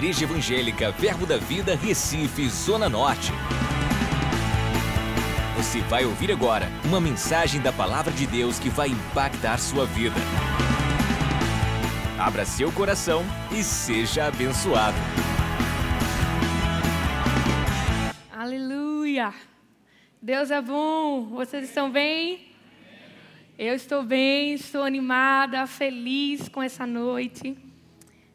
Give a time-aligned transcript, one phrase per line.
[0.00, 3.32] Igreja Evangélica Verbo da Vida, Recife, Zona Norte.
[5.58, 10.16] Você vai ouvir agora uma mensagem da Palavra de Deus que vai impactar sua vida.
[12.18, 13.22] Abra seu coração
[13.52, 14.96] e seja abençoado.
[18.32, 19.34] Aleluia!
[20.22, 21.26] Deus é bom.
[21.26, 22.54] Vocês estão bem?
[23.58, 27.69] Eu estou bem, estou animada, feliz com essa noite.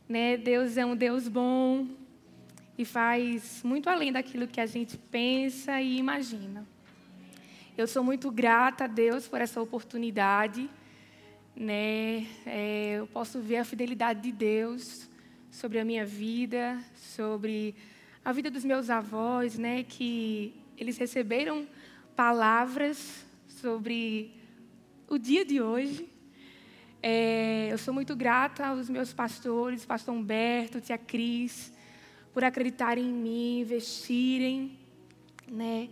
[0.08, 0.38] Né?
[0.38, 1.88] Deus é um Deus bom
[2.78, 6.68] e faz muito além daquilo que a gente pensa e imagina.
[7.78, 10.70] Eu sou muito grata a Deus por essa oportunidade.
[11.56, 12.28] Né?
[12.46, 15.10] É, eu posso ver a fidelidade de Deus
[15.50, 17.74] sobre a minha vida, sobre
[18.24, 19.84] a vida dos meus avós, né?
[19.84, 21.68] que eles receberam
[22.16, 24.32] palavras sobre
[25.08, 26.08] o dia de hoje.
[27.08, 31.72] É, eu sou muito grata aos meus pastores, pastor Humberto, tia Cris,
[32.34, 34.76] por acreditarem em mim, investirem,
[35.48, 35.88] né?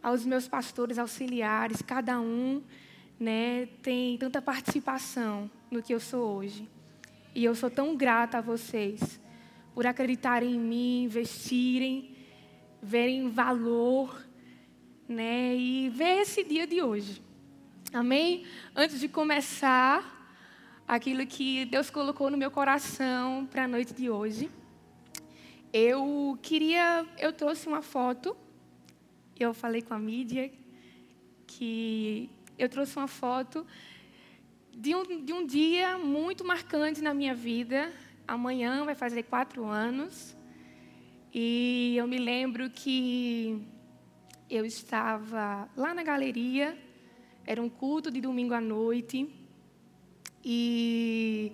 [0.00, 2.62] Aos meus pastores auxiliares, cada um,
[3.18, 6.68] né, tem tanta participação no que eu sou hoje.
[7.34, 9.20] E eu sou tão grata a vocês
[9.74, 12.14] por acreditarem em mim, investirem,
[12.80, 14.24] verem valor,
[15.08, 17.20] né, e ver esse dia de hoje.
[17.92, 18.46] Amém?
[18.76, 20.13] Antes de começar
[20.86, 24.50] aquilo que Deus colocou no meu coração para a noite de hoje,
[25.72, 28.36] eu queria, eu trouxe uma foto.
[29.38, 30.52] Eu falei com a mídia
[31.46, 33.66] que eu trouxe uma foto
[34.72, 37.92] de um, de um dia muito marcante na minha vida.
[38.26, 40.36] Amanhã vai fazer quatro anos.
[41.32, 43.60] E eu me lembro que
[44.48, 46.78] eu estava lá na galeria
[47.46, 49.28] era um culto de domingo à noite.
[50.44, 51.52] E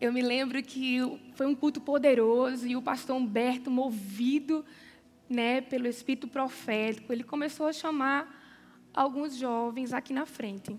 [0.00, 0.98] eu me lembro que
[1.34, 4.64] foi um culto poderoso e o pastor Humberto, movido
[5.28, 8.36] né, pelo espírito profético, ele começou a chamar
[8.92, 10.76] alguns jovens aqui na frente.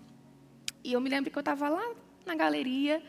[0.83, 1.93] E eu me lembro que eu estava lá
[2.25, 3.01] na galeria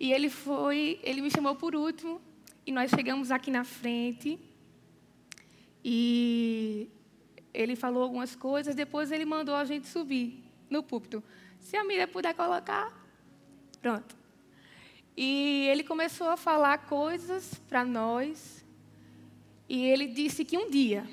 [0.00, 2.20] e ele foi, ele me chamou por último
[2.66, 4.38] e nós chegamos aqui na frente
[5.84, 6.88] e
[7.54, 11.22] ele falou algumas coisas, depois ele mandou a gente subir no púlpito.
[11.60, 13.01] Se a Miriam puder colocar,
[13.82, 14.16] pronto.
[15.16, 18.64] E ele começou a falar coisas para nós.
[19.68, 21.06] E ele disse que um dia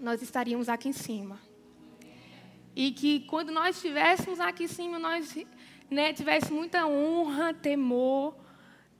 [0.00, 1.40] nós estaríamos aqui em cima.
[2.76, 5.34] E que quando nós estivéssemos aqui em cima, nós
[5.88, 8.36] né, tivéssemos muita honra, temor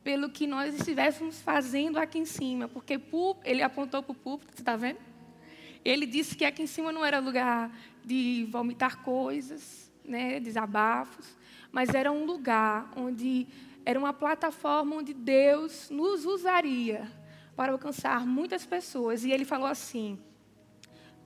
[0.05, 2.69] pelo que nós estivéssemos fazendo aqui em cima.
[2.69, 3.01] Porque
[3.45, 4.99] ele apontou para o púlpito, você está vendo?
[5.85, 7.71] Ele disse que aqui em cima não era lugar
[8.05, 11.37] de vomitar coisas, né, desabafos,
[11.75, 13.49] mas era um lugar onde
[13.85, 17.11] era uma plataforma onde Deus nos usaria
[17.57, 19.25] para alcançar muitas pessoas.
[19.25, 20.17] E ele falou assim: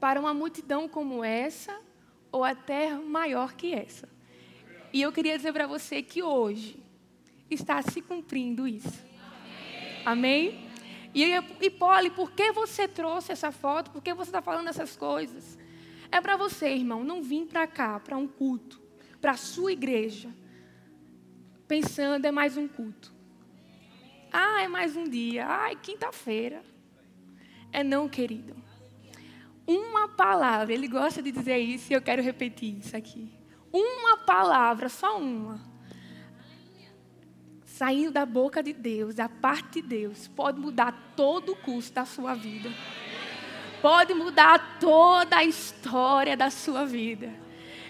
[0.00, 1.78] para uma multidão como essa,
[2.32, 4.08] ou até maior que essa.
[4.90, 6.82] E eu queria dizer para você que hoje
[7.50, 9.04] está se cumprindo isso.
[10.02, 10.66] Amém?
[11.14, 11.24] E,
[11.60, 13.90] e Polly, por que você trouxe essa foto?
[13.90, 15.58] Por que você está falando essas coisas?
[16.10, 18.87] É para você, irmão, não vir para cá, para um culto,
[19.20, 20.28] para a sua igreja,
[21.66, 23.12] pensando é mais um culto.
[24.32, 25.46] Ah, é mais um dia.
[25.46, 26.62] Ai, quinta-feira.
[27.72, 28.56] É não, querido.
[29.66, 33.30] Uma palavra, ele gosta de dizer isso e eu quero repetir isso aqui.
[33.72, 35.68] Uma palavra, só uma
[37.78, 42.04] saindo da boca de Deus, da parte de Deus, pode mudar todo o curso da
[42.04, 42.68] sua vida.
[43.80, 47.32] Pode mudar toda a história da sua vida.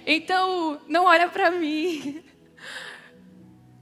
[0.06, 2.22] Então, não olha para mim.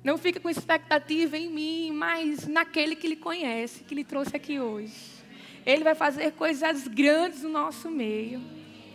[0.03, 4.61] Não fica com expectativa em mim, mas naquele que lhe conhece, que lhe trouxe aqui
[4.61, 4.95] hoje.
[5.67, 8.41] Ele vai fazer coisas grandes no nosso meio.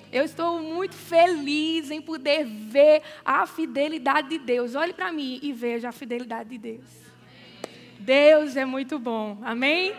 [0.10, 4.74] Eu estou muito feliz em poder ver a fidelidade de Deus.
[4.74, 6.86] Olhe para mim e veja a fidelidade de Deus.
[8.00, 9.38] Deus é muito bom.
[9.44, 9.94] Amém?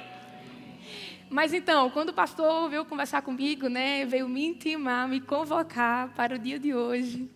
[1.32, 6.34] Mas então, quando o pastor veio conversar comigo, né, veio me intimar, me convocar para
[6.34, 7.26] o dia de hoje.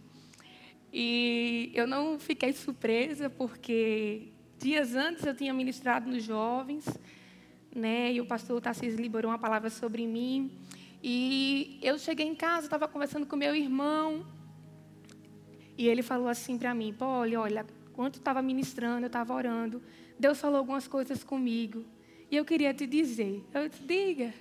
[0.92, 4.28] E eu não fiquei surpresa, porque
[4.58, 6.86] dias antes eu tinha ministrado nos jovens,
[7.74, 10.52] né, e o pastor Tarcísio liberou uma palavra sobre mim.
[11.02, 14.26] E eu cheguei em casa, estava conversando com meu irmão,
[15.78, 19.82] e ele falou assim para mim: Olha, olha, quando estava ministrando, eu estava orando.
[20.18, 21.95] Deus falou algumas coisas comigo.
[22.30, 23.44] E eu queria te dizer.
[23.54, 24.34] Eu disse, diga.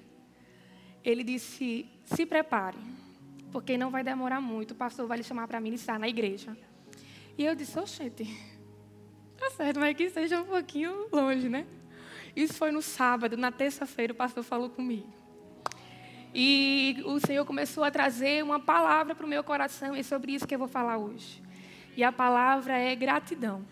[1.03, 2.77] Ele disse, se prepare.
[3.51, 4.71] Porque não vai demorar muito.
[4.71, 6.57] O pastor vai lhe chamar para ministrar na igreja.
[7.37, 8.25] E eu disse, oxente.
[9.37, 11.65] Tá certo, mas que seja um pouquinho longe, né?
[12.35, 15.13] Isso foi no sábado, na terça-feira, o pastor falou comigo.
[16.33, 20.33] E o Senhor começou a trazer uma palavra para o meu coração, e é sobre
[20.33, 21.41] isso que eu vou falar hoje.
[21.95, 23.65] E a palavra é gratidão.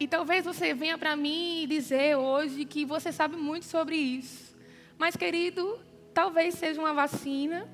[0.00, 4.56] E talvez você venha para mim dizer hoje que você sabe muito sobre isso.
[4.98, 5.78] Mas, querido,
[6.14, 7.68] talvez seja uma vacina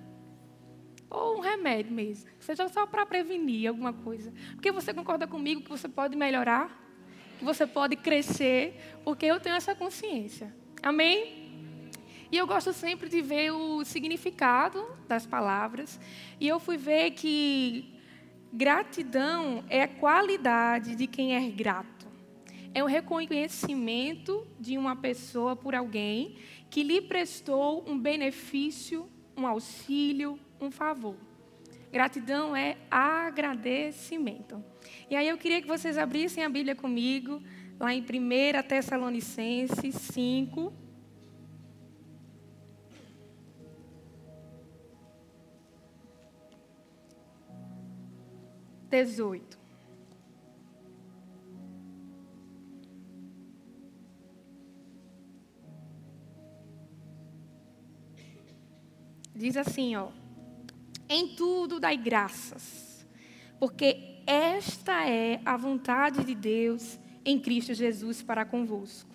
[1.09, 2.29] ou um remédio mesmo.
[2.41, 4.33] Seja só para prevenir alguma coisa.
[4.55, 6.85] Porque você concorda comigo que você pode melhorar?
[7.39, 8.99] Que você pode crescer?
[9.05, 10.53] Porque eu tenho essa consciência.
[10.83, 11.47] Amém?
[12.33, 16.01] E eu gosto sempre de ver o significado das palavras.
[16.41, 17.95] E eu fui ver que
[18.53, 21.96] gratidão é a qualidade de quem é grato.
[22.77, 26.37] É o reconhecimento de uma pessoa por alguém
[26.69, 31.17] que lhe prestou um benefício, um auxílio, um favor.
[31.91, 34.63] Gratidão é agradecimento.
[35.09, 37.43] E aí eu queria que vocês abrissem a Bíblia comigo,
[37.81, 40.71] lá em 1 Tessalonicenses 5.
[48.91, 49.56] 18.
[59.37, 60.09] Diz assim, ó:
[61.07, 63.07] Em tudo dai graças,
[63.61, 69.15] porque esta é a vontade de Deus em Cristo Jesus para convosco.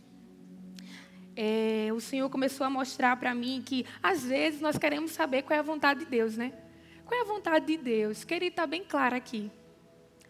[1.36, 5.58] É, o Senhor começou a mostrar para mim que às vezes nós queremos saber qual
[5.58, 6.54] é a vontade de Deus, né?
[7.04, 8.24] Qual é a vontade de Deus?
[8.24, 9.50] Queria estar bem claro aqui.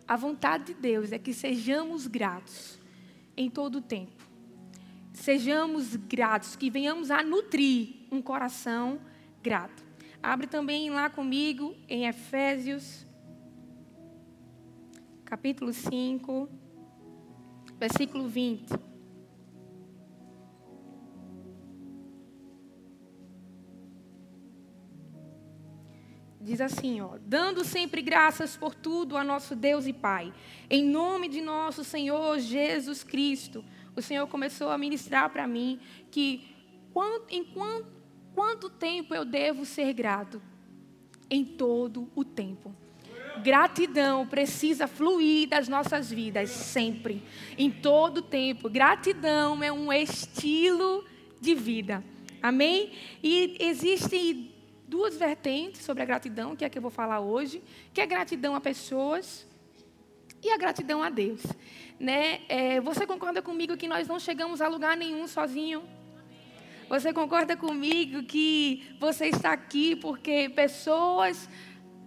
[0.08, 2.80] A vontade de Deus é que sejamos gratos
[3.36, 4.24] em todo o tempo.
[5.12, 9.00] Sejamos gratos, que venhamos a nutrir um coração
[9.42, 9.84] grato.
[10.22, 13.06] Abre também lá comigo em Efésios,
[15.26, 16.48] capítulo 5,
[17.80, 18.92] versículo 20.
[26.44, 30.34] diz assim, ó, dando sempre graças por tudo a nosso Deus e Pai,
[30.70, 33.64] em nome de nosso Senhor Jesus Cristo.
[33.96, 35.80] O Senhor começou a ministrar para mim
[36.10, 36.50] que
[37.30, 37.46] em
[38.34, 40.42] quanto, tempo eu devo ser grato?
[41.30, 42.76] Em todo o tempo.
[43.42, 47.24] Gratidão precisa fluir das nossas vidas sempre,
[47.58, 48.70] em todo o tempo.
[48.70, 51.06] Gratidão é um estilo
[51.40, 52.04] de vida.
[52.42, 52.92] Amém?
[53.24, 54.52] E existem
[54.88, 57.64] duas vertentes sobre a gratidão, que é a que eu vou falar hoje,
[57.94, 59.48] que é gratidão a pessoas
[60.44, 61.42] e a gratidão a Deus.
[62.00, 62.42] Né?
[62.50, 65.84] É, você concorda comigo que nós não chegamos a lugar nenhum sozinho?
[66.92, 71.48] Você concorda comigo que você está aqui porque pessoas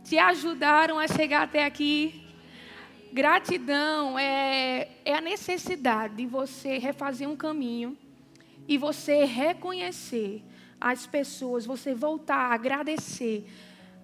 [0.05, 2.23] te ajudaram a chegar até aqui?
[3.11, 7.97] Gratidão é, é a necessidade de você refazer um caminho
[8.69, 10.43] e você reconhecer
[10.79, 13.51] as pessoas, você voltar a agradecer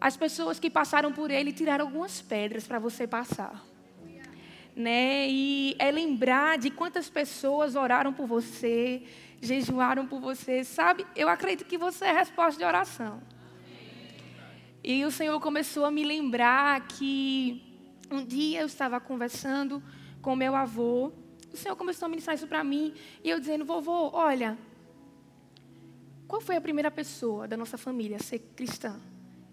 [0.01, 3.63] as pessoas que passaram por ele e tiraram algumas pedras para você passar.
[4.75, 5.29] Né?
[5.29, 9.03] E é lembrar de quantas pessoas oraram por você,
[9.41, 11.07] jejuaram por você, sabe?
[11.17, 13.23] Eu acredito que você é resposta de oração.
[14.83, 17.63] E o Senhor começou a me lembrar que
[18.11, 19.83] um dia eu estava conversando
[20.21, 21.13] com meu avô,
[21.53, 24.57] o Senhor começou a ministrar isso para mim, e eu dizendo, vovô, olha,
[26.31, 29.01] qual foi a primeira pessoa da nossa família a ser cristã,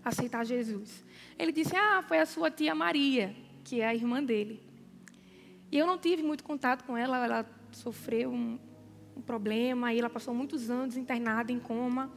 [0.06, 1.04] a aceitar Jesus?
[1.36, 4.62] Ele disse: Ah, foi a sua tia Maria, que é a irmã dele.
[5.72, 8.60] E eu não tive muito contato com ela, ela sofreu um,
[9.18, 12.12] um problema e ela passou muitos anos internada em coma.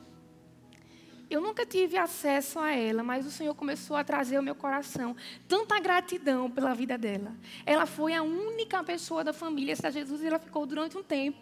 [1.29, 5.15] Eu nunca tive acesso a ela, mas o Senhor começou a trazer ao meu coração
[5.47, 7.33] tanta gratidão pela vida dela.
[7.65, 11.39] Ela foi a única pessoa da família a Jesus ela ficou durante um tempo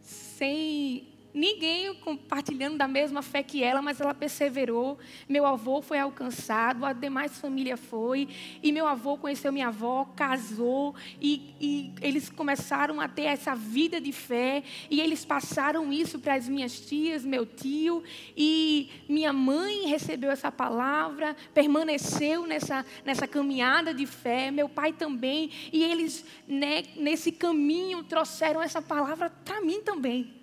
[0.00, 4.98] sem ninguém compartilhando da mesma fé que ela, mas ela perseverou.
[5.28, 8.28] Meu avô foi alcançado, a demais família foi,
[8.62, 14.00] e meu avô conheceu minha avó, casou, e, e eles começaram a ter essa vida
[14.00, 18.02] de fé, e eles passaram isso para as minhas tias, meu tio,
[18.36, 25.50] e minha mãe recebeu essa palavra, permaneceu nessa, nessa caminhada de fé, meu pai também,
[25.72, 30.37] e eles né, nesse caminho trouxeram essa palavra para mim também.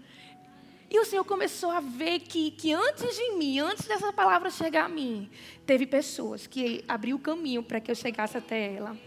[0.96, 4.86] E o Senhor começou a ver que, que antes de mim, antes dessa palavra chegar
[4.86, 5.30] a mim,
[5.66, 8.98] teve pessoas que abriu o caminho para que eu chegasse até ela.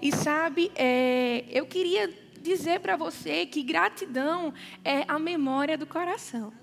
[0.00, 6.54] E sabe, é, eu queria dizer para você que gratidão é a memória do coração.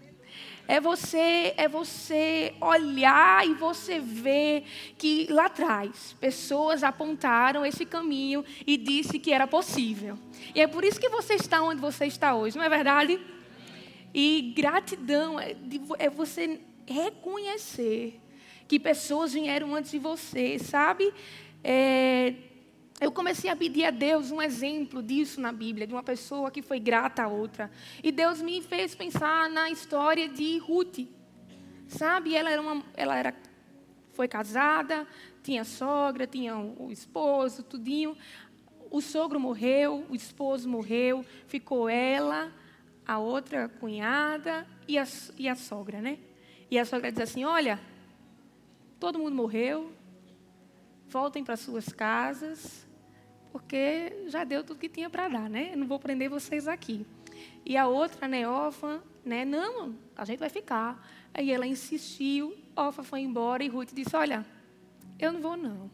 [0.68, 4.64] É você, é você olhar e você ver
[4.98, 10.18] que lá atrás pessoas apontaram esse caminho e disse que era possível.
[10.56, 13.22] E é por isso que você está onde você está hoje, não é verdade?
[14.14, 15.56] E gratidão é,
[15.98, 18.20] é você reconhecer
[18.68, 21.14] que pessoas vieram antes de você, sabe?
[21.64, 22.34] É,
[23.02, 26.62] eu comecei a pedir a Deus um exemplo disso na Bíblia, de uma pessoa que
[26.62, 27.72] foi grata a outra.
[28.04, 31.00] E Deus me fez pensar na história de Ruth.
[31.88, 33.36] Sabe, ela era uma, ela era,
[34.14, 35.08] foi casada,
[35.44, 38.16] tinha sogra, tinha o esposo, tudinho.
[38.90, 42.54] O sogro morreu, o esposo morreu, ficou ela,
[43.06, 45.06] a outra cunhada e a,
[45.38, 46.18] e a sogra, né?
[46.70, 47.80] E a sogra diz assim: Olha,
[49.00, 49.92] todo mundo morreu,
[51.08, 52.88] voltem para suas casas,
[53.52, 55.72] porque já deu tudo que tinha para dar, né?
[55.74, 57.06] Eu não vou prender vocês aqui.
[57.66, 59.46] E a outra, né, órfã, né?
[59.46, 61.08] Não, a gente vai ficar.
[61.34, 64.46] Aí ela insistiu, Orfa foi embora e Ruth disse: Olha,
[65.20, 65.90] eu não vou não.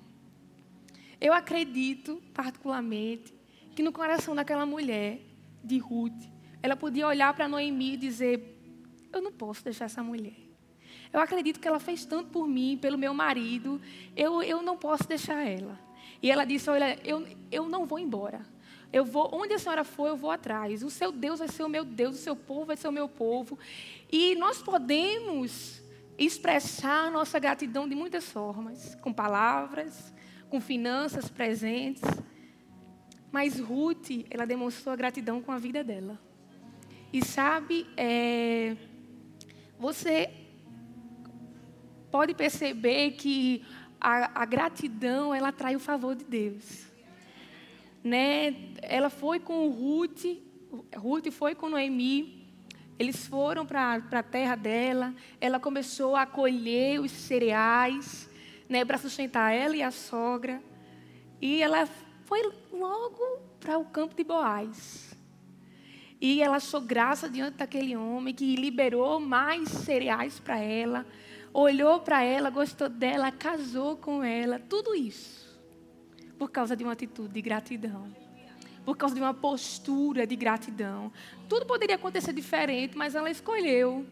[1.19, 3.33] Eu acredito, particularmente,
[3.75, 5.19] que no coração daquela mulher,
[5.63, 6.23] de Ruth,
[6.61, 8.57] ela podia olhar para Noemi e dizer:
[9.11, 10.35] Eu não posso deixar essa mulher.
[11.11, 13.81] Eu acredito que ela fez tanto por mim, pelo meu marido,
[14.15, 15.79] eu, eu não posso deixar ela.
[16.21, 18.45] E ela disse: Olha, eu, eu não vou embora.
[18.91, 20.83] Eu vou, onde a senhora for, eu vou atrás.
[20.83, 23.07] O seu Deus vai ser o meu Deus, o seu povo vai ser o meu
[23.07, 23.57] povo.
[24.11, 25.81] E nós podemos
[26.17, 30.13] expressar nossa gratidão de muitas formas, com palavras,
[30.49, 32.01] com finanças presentes.
[33.31, 36.19] Mas Ruth, ela demonstrou a gratidão com a vida dela.
[37.11, 38.77] E sabe, é,
[39.79, 40.29] você
[42.11, 43.65] pode perceber que
[43.99, 46.87] a, a, gratidão ela atrai o favor de Deus.
[48.03, 48.55] Né?
[48.81, 50.25] Ela foi com Ruth,
[50.95, 52.47] Ruth foi com Noemi,
[52.99, 58.29] eles foram para a terra dela, ela começou a colher os cereais
[58.67, 60.61] né, para sustentar ela e a sogra.
[61.41, 61.87] E ela
[62.25, 65.17] foi logo para o campo de Boaz.
[66.21, 71.05] E ela achou graça diante daquele homem que liberou mais cereais para ela,
[71.53, 74.59] olhou para ela, gostou dela, casou com ela.
[74.59, 75.49] Tudo isso
[76.39, 78.07] por causa de uma atitude de gratidão.
[78.85, 81.11] Por causa de uma postura de gratidão.
[81.49, 84.07] Tudo poderia acontecer diferente, mas ela escolheu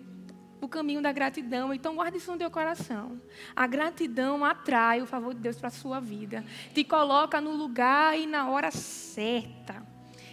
[0.60, 1.74] o caminho da gratidão.
[1.74, 3.20] Então, guarde isso no teu coração.
[3.56, 6.44] A gratidão atrai o favor de Deus para a sua vida.
[6.74, 9.87] Te coloca no lugar e na hora certa.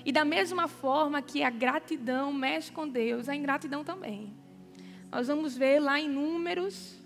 [0.04, 4.34] E da mesma forma que a gratidão mexe com Deus, a ingratidão também.
[5.11, 6.99] Nós vamos ver lá em Números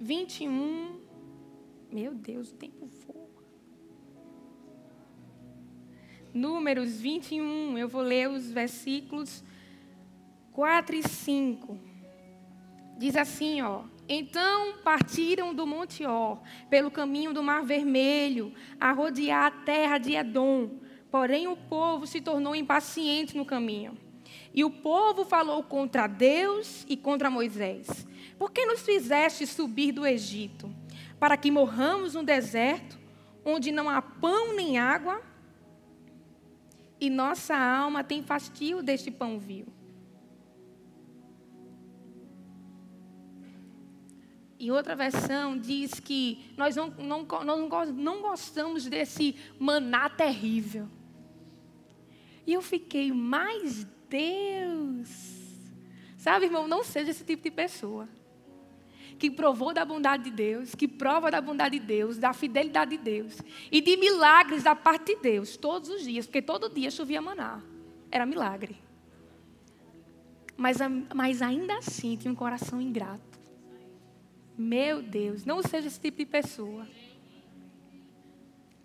[0.00, 1.00] 21.
[1.92, 3.24] Meu Deus, o tempo voa.
[6.32, 9.44] Números 21, eu vou ler os versículos
[10.52, 11.78] 4 e 5.
[12.98, 13.84] Diz assim, ó.
[14.08, 20.14] Então partiram do Monte Or, pelo caminho do Mar Vermelho, a rodear a terra de
[20.14, 20.78] Edom.
[21.10, 23.96] Porém, o povo se tornou impaciente no caminho.
[24.52, 28.06] E o povo falou contra Deus e contra Moisés:
[28.38, 30.72] Por que nos fizeste subir do Egito?
[31.18, 32.98] Para que morramos no deserto,
[33.44, 35.22] onde não há pão nem água?
[37.00, 39.73] E nossa alma tem fastio deste pão vil.
[44.64, 50.88] Em outra versão, diz que nós não, não, nós não gostamos desse maná terrível.
[52.46, 55.10] E eu fiquei, mais Deus.
[56.16, 58.08] Sabe, irmão, não seja esse tipo de pessoa.
[59.18, 63.04] Que provou da bondade de Deus, que prova da bondade de Deus, da fidelidade de
[63.04, 63.36] Deus
[63.70, 67.60] e de milagres da parte de Deus todos os dias, porque todo dia chovia maná.
[68.10, 68.78] Era milagre.
[70.56, 70.78] Mas,
[71.14, 73.33] mas ainda assim tinha um coração ingrato.
[74.56, 76.86] Meu Deus, não seja esse tipo de pessoa.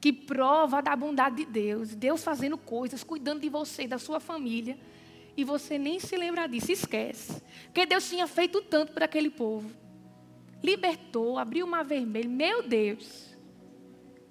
[0.01, 4.77] Que prova da bondade de Deus, Deus fazendo coisas, cuidando de você da sua família,
[5.35, 7.41] e você nem se lembra disso, esquece.
[7.65, 9.69] Porque Deus tinha feito tanto para aquele povo.
[10.63, 13.37] Libertou, abriu o mar vermelho, meu Deus.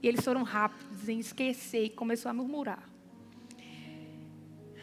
[0.02, 2.88] E eles foram rápidos em esquecer e começou a murmurar.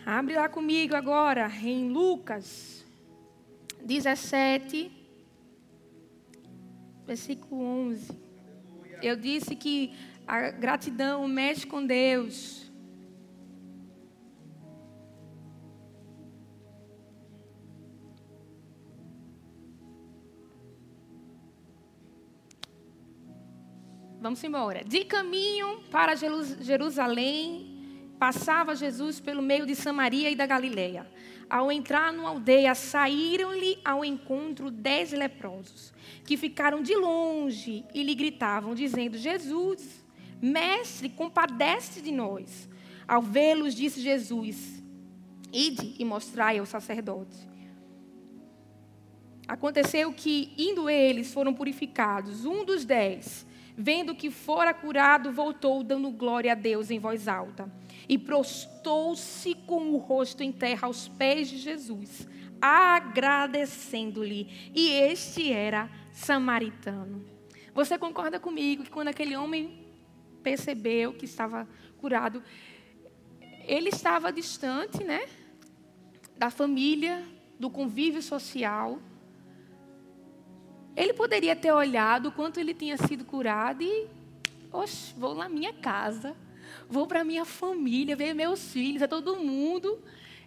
[0.05, 2.85] Abre lá comigo agora em Lucas
[3.83, 4.91] 17,
[7.05, 8.11] versículo 11.
[9.01, 9.93] Eu disse que
[10.27, 12.71] a gratidão mexe com Deus.
[24.19, 24.83] Vamos embora.
[24.83, 27.75] De caminho para Jerusalém,
[28.19, 31.05] Passava Jesus pelo meio de Samaria e da Galileia.
[31.49, 35.93] Ao entrar numa aldeia, saíram-lhe ao encontro dez leprosos,
[36.25, 40.03] que ficaram de longe e lhe gritavam, dizendo: Jesus,
[40.41, 42.67] mestre, compadece de nós.
[43.07, 44.83] Ao vê-los, disse Jesus:
[45.53, 47.37] Ide e mostrai ao sacerdote.
[49.47, 52.45] Aconteceu que, indo eles, foram purificados.
[52.45, 53.45] Um dos dez,
[53.77, 57.69] vendo que fora curado, voltou, dando glória a Deus em voz alta
[58.07, 62.27] e prostou-se com o rosto em terra aos pés de Jesus,
[62.61, 64.71] agradecendo-lhe.
[64.73, 67.25] E este era samaritano.
[67.73, 69.85] Você concorda comigo que quando aquele homem
[70.41, 71.67] percebeu que estava
[71.97, 72.41] curado,
[73.67, 75.27] ele estava distante, né?
[76.37, 77.23] Da família,
[77.59, 78.99] do convívio social.
[80.95, 84.07] Ele poderia ter olhado quanto ele tinha sido curado e,
[84.71, 86.35] oxe, vou na minha casa
[86.89, 89.99] vou para minha família, ver meus filhos, é todo mundo.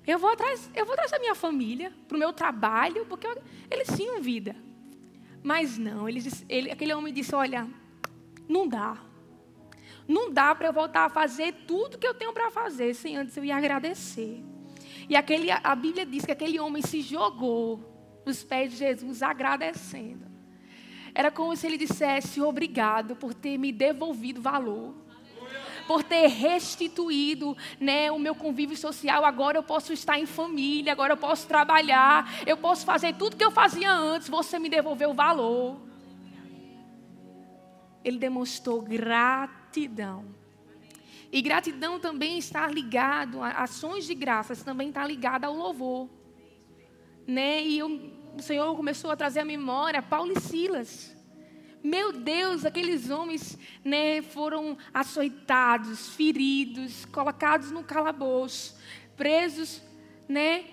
[0.06, 3.36] Eu vou atrás, eu vou atrás da minha família, para o meu trabalho, porque eu,
[3.70, 4.56] eles tinham vida.
[5.42, 7.68] Mas não, ele, ele, aquele homem disse: Olha,
[8.48, 8.96] não dá.
[10.06, 13.36] Não dá para eu voltar a fazer tudo que eu tenho para fazer sem antes
[13.36, 14.42] eu ir agradecer.
[15.06, 20.26] E aquele, a Bíblia diz que aquele homem se jogou nos pés de Jesus agradecendo.
[21.18, 24.94] Era como se ele dissesse: Obrigado por ter me devolvido valor
[25.88, 29.24] por ter restituído né, o meu convívio social.
[29.24, 33.42] Agora eu posso estar em família, agora eu posso trabalhar, eu posso fazer tudo que
[33.42, 34.28] eu fazia antes.
[34.28, 35.80] Você me devolveu valor.
[38.04, 40.26] Ele demonstrou gratidão.
[41.32, 46.06] E gratidão também está ligado, a ações de graças também está ligada ao louvor.
[47.26, 47.62] Né?
[47.62, 51.16] E eu, o Senhor começou a trazer à memória Paulo e Silas.
[51.82, 58.76] Meu Deus, aqueles homens né, foram açoitados, feridos, colocados no calabouço,
[59.16, 59.82] presos,
[60.28, 60.64] né?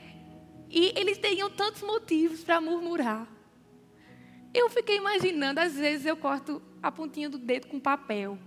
[0.69, 3.27] E eles teriam tantos motivos para murmurar.
[4.53, 8.38] Eu fiquei imaginando, às vezes eu corto a pontinha do dedo com papel.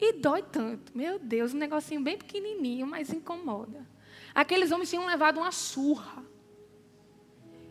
[0.00, 0.96] E dói tanto.
[0.96, 3.86] Meu Deus, um negocinho bem pequenininho, mas incomoda.
[4.34, 6.22] Aqueles homens tinham levado uma surra.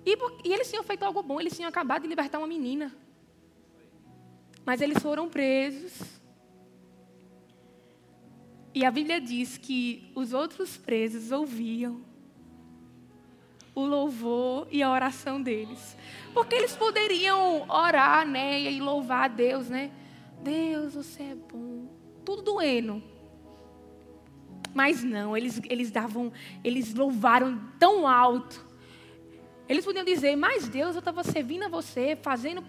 [0.07, 0.17] E,
[0.47, 2.95] e eles tinham feito algo bom, eles tinham acabado de libertar uma menina.
[4.65, 5.99] Mas eles foram presos.
[8.73, 12.05] E a Bíblia diz que os outros presos ouviam
[13.75, 15.97] o louvor e a oração deles.
[16.33, 19.91] Porque eles poderiam orar, né, e louvar a Deus, né?
[20.41, 21.89] Deus, você é bom.
[22.23, 23.03] Tudo doendo.
[24.73, 26.31] Mas não, eles, eles davam,
[26.63, 28.66] eles louvaram tão alto.
[29.67, 32.63] Eles podiam dizer, mas Deus, eu estava servindo a você, fazendo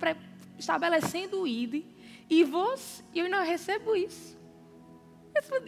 [0.58, 1.84] estabelecendo o ID,
[2.28, 4.36] e você, eu não recebo isso.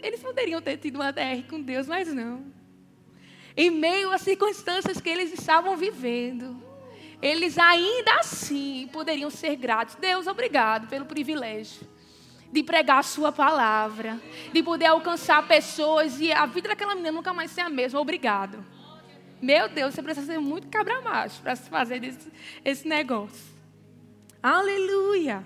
[0.03, 2.45] Eles poderiam ter tido uma DR com Deus, mas não.
[3.55, 6.61] Em meio às circunstâncias que eles estavam vivendo,
[7.21, 9.95] eles ainda assim poderiam ser gratos.
[9.95, 11.87] Deus, obrigado pelo privilégio
[12.51, 14.19] de pregar a sua palavra,
[14.51, 17.99] de poder alcançar pessoas e a vida daquela menina nunca mais ser a mesma.
[17.99, 18.63] Obrigado.
[19.41, 22.31] Meu Deus, você precisa ser muito cabra macho para fazer esse,
[22.63, 23.51] esse negócio.
[24.41, 25.43] Aleluia!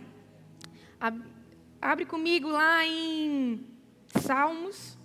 [1.81, 3.65] Abre comigo lá em
[4.21, 4.97] Salmos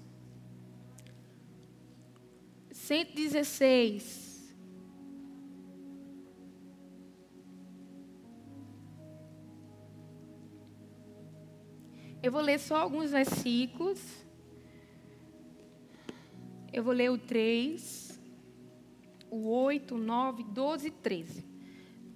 [2.73, 4.31] 116.
[12.23, 14.01] Eu vou ler só alguns versículos.
[16.73, 18.10] Eu vou ler o 3,
[19.31, 21.47] o 8, o 9, 12 e 13.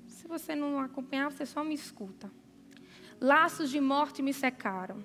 [0.06, 2.30] Se você não acompanhar, você só me escuta.
[3.20, 5.04] Laços de morte me secaram.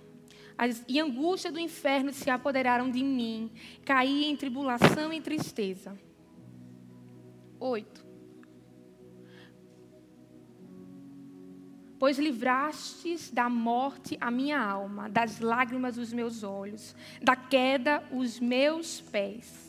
[0.58, 3.52] As, e angústia do inferno se apoderaram de mim.
[3.86, 5.98] Caí em tribulação e tristeza.
[7.60, 8.06] Oito.
[12.00, 18.39] Pois livrastes da morte a minha alma, das lágrimas os meus olhos, da queda os
[18.39, 19.68] meus pés.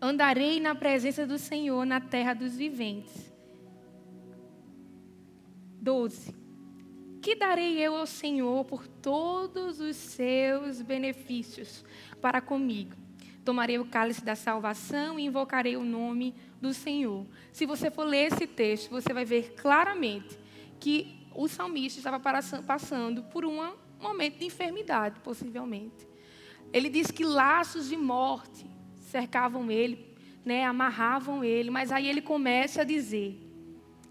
[0.00, 3.32] Andarei na presença do Senhor na terra dos viventes.
[5.80, 6.34] 12.
[7.22, 11.84] Que darei eu ao Senhor por todos os seus benefícios
[12.20, 12.94] para comigo?
[13.44, 17.24] Tomarei o cálice da salvação e invocarei o nome do Senhor.
[17.52, 20.38] Se você for ler esse texto, você vai ver claramente
[20.78, 22.20] que o salmista estava
[22.66, 26.06] passando por um momento de enfermidade, possivelmente.
[26.72, 28.66] Ele diz que laços de morte
[29.16, 33.40] cercavam ele, né, amarravam ele, mas aí ele começa a dizer: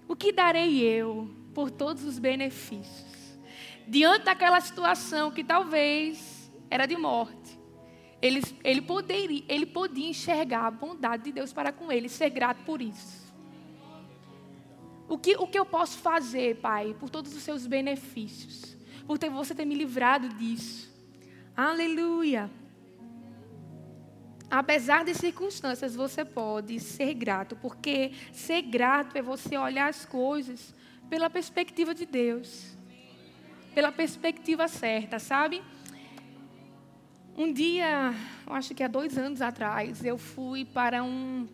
[0.08, 3.38] O que darei eu por todos os benefícios?
[3.88, 7.60] Diante daquela situação que talvez era de morte.
[8.20, 12.64] Ele, ele, poderia, ele podia enxergar a bondade de Deus para com ele, ser grato
[12.64, 13.32] por isso.
[15.08, 18.76] O que, o que eu posso fazer, Pai, por todos os seus benefícios?
[19.06, 20.92] Por ter, você ter me livrado disso.
[21.56, 22.50] Aleluia.
[24.50, 30.74] Apesar das circunstâncias, você pode ser grato, porque ser grato é você olhar as coisas
[31.10, 32.78] pela perspectiva de Deus,
[33.74, 35.62] pela perspectiva certa, sabe?
[37.38, 38.14] Um dia,
[38.48, 41.48] eu acho que há dois anos atrás, eu fui para um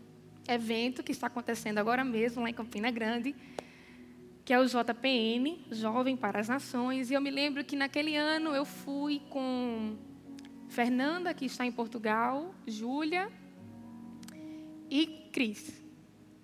[0.48, 3.36] evento que está acontecendo agora mesmo, lá em Campina Grande,
[4.44, 7.10] que é o JPN, Jovem para as Nações.
[7.10, 9.96] E eu me lembro que naquele ano eu fui com
[10.72, 13.30] Fernanda, que está em Portugal, Júlia
[14.90, 15.82] e Cris.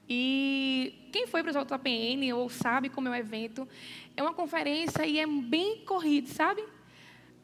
[0.07, 3.65] E quem foi para o JPN ou sabe como é o evento,
[4.17, 6.61] é uma conferência e é bem corrido, sabe?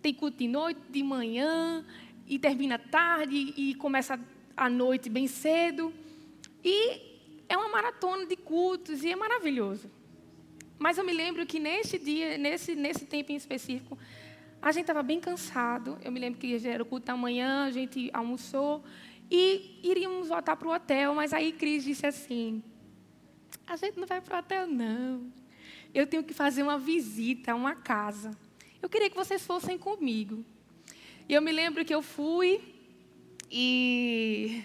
[0.01, 1.85] Tem culto de noite, de manhã,
[2.27, 4.19] e termina tarde, e começa
[4.55, 5.93] à noite bem cedo.
[6.63, 6.99] E
[7.47, 9.89] é uma maratona de cultos e é maravilhoso.
[10.77, 13.97] Mas eu me lembro que nesse dia, nesse, nesse tempo em específico,
[14.63, 15.97] a gente estava bem cansado.
[16.01, 18.81] Eu me lembro que já era o culto da manhã, a gente almoçou
[19.29, 21.13] e iríamos voltar para o hotel.
[21.13, 22.63] Mas aí Cris disse assim:
[23.67, 25.29] A gente não vai para o hotel, não.
[25.93, 28.31] Eu tenho que fazer uma visita a uma casa.
[28.81, 30.45] Eu queria que vocês fossem comigo.
[31.27, 32.61] E eu me lembro que eu fui
[33.51, 34.63] e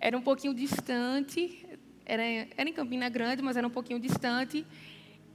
[0.00, 1.66] era um pouquinho distante,
[2.06, 4.66] era, era em Campina Grande, mas era um pouquinho distante.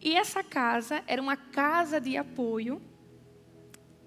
[0.02, 2.82] E essa casa era uma casa de apoio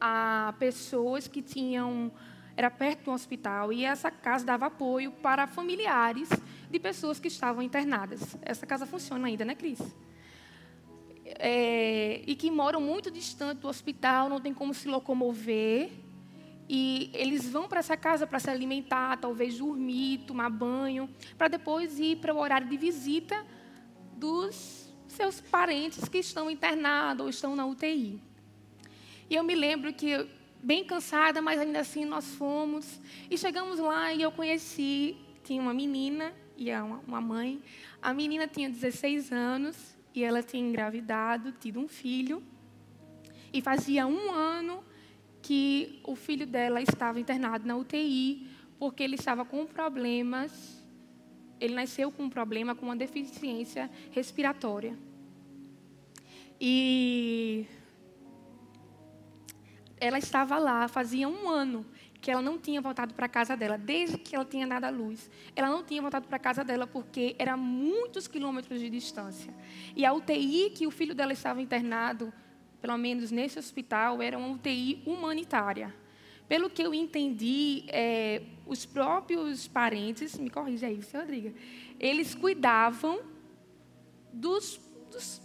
[0.01, 2.11] a pessoas que tinham.
[2.57, 6.29] Era perto do hospital, e essa casa dava apoio para familiares
[6.71, 8.37] de pessoas que estavam internadas.
[8.43, 9.81] Essa casa funciona ainda, né, Cris?
[11.25, 15.91] É, e que moram muito distante do hospital, não tem como se locomover.
[16.69, 21.99] E eles vão para essa casa para se alimentar, talvez dormir, tomar banho, para depois
[21.99, 23.45] ir para o horário de visita
[24.17, 24.84] dos
[25.15, 28.21] seus parentes que estão internados ou estão na UTI.
[29.31, 30.27] E eu me lembro que,
[30.63, 33.01] bem cansada, mas ainda assim nós fomos.
[33.31, 36.71] E chegamos lá e eu conheci, tinha uma menina e
[37.07, 37.63] uma mãe.
[38.03, 42.43] A menina tinha 16 anos e ela tinha engravidado, tido um filho.
[43.53, 44.85] E fazia um ano
[45.41, 48.47] que o filho dela estava internado na UTI
[48.79, 50.74] porque ele estava com problemas.
[51.61, 54.97] Ele nasceu com um problema, com uma deficiência respiratória.
[56.61, 57.67] E
[59.99, 61.85] ela estava lá, fazia um ano
[62.21, 64.91] que ela não tinha voltado para a casa dela, desde que ela tinha dado a
[64.91, 65.31] luz.
[65.55, 69.53] Ela não tinha voltado para a casa dela porque era muitos quilômetros de distância.
[69.95, 72.33] E a UTI que o filho dela estava internado
[72.85, 75.95] pelo menos nesse hospital, era uma UTI humanitária.
[76.49, 81.55] Pelo que eu entendi, é, os próprios parentes, me corrija aí, senhor Rodrigo,
[81.99, 83.21] eles cuidavam
[84.33, 84.81] dos,
[85.11, 85.41] dos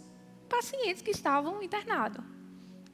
[0.48, 2.24] pacientes que estavam internados.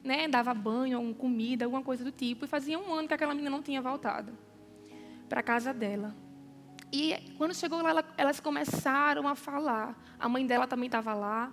[0.03, 0.27] Né?
[0.27, 2.45] Dava banho, comida, alguma coisa do tipo.
[2.45, 4.31] E fazia um ano que aquela menina não tinha voltado
[5.27, 6.15] para casa dela.
[6.91, 10.01] E quando chegou lá, elas começaram a falar.
[10.17, 11.51] A mãe dela também estava lá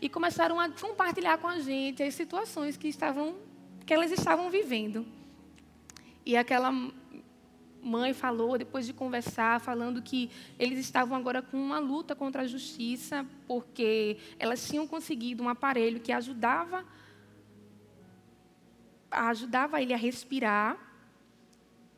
[0.00, 3.36] e começaram a compartilhar com a gente as situações que estavam
[3.86, 5.06] que elas estavam vivendo.
[6.24, 6.72] E aquela
[7.82, 12.46] mãe falou, depois de conversar, falando que eles estavam agora com uma luta contra a
[12.46, 16.84] justiça, porque elas tinham conseguido um aparelho que ajudava
[19.10, 20.76] ajudava ele a respirar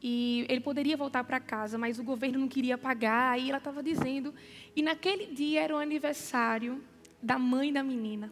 [0.02, 3.32] e ele poderia voltar para casa, mas o governo não queria pagar.
[3.32, 4.34] Aí ela estava dizendo,
[4.74, 6.84] e naquele dia era o aniversário
[7.22, 8.30] da mãe da menina.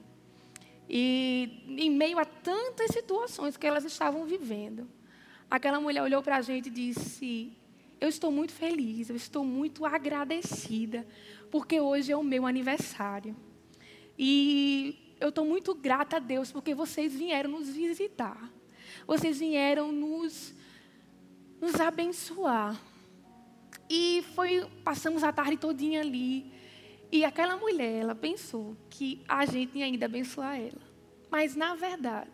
[0.89, 4.87] E em meio a tantas situações que elas estavam vivendo,
[5.55, 7.53] aquela mulher olhou para a gente e disse:
[8.01, 11.07] Eu estou muito feliz, eu estou muito agradecida,
[11.51, 13.37] porque hoje é o meu aniversário.
[14.19, 18.51] E eu estou muito grata a Deus porque vocês vieram nos visitar.
[19.07, 20.55] Vocês vieram nos,
[21.61, 22.81] nos abençoar.
[23.89, 26.53] E foi, passamos a tarde todinha ali.
[27.13, 30.83] E aquela mulher, ela pensou que a gente ia ainda abençoar ela.
[31.31, 32.31] Mas, na verdade,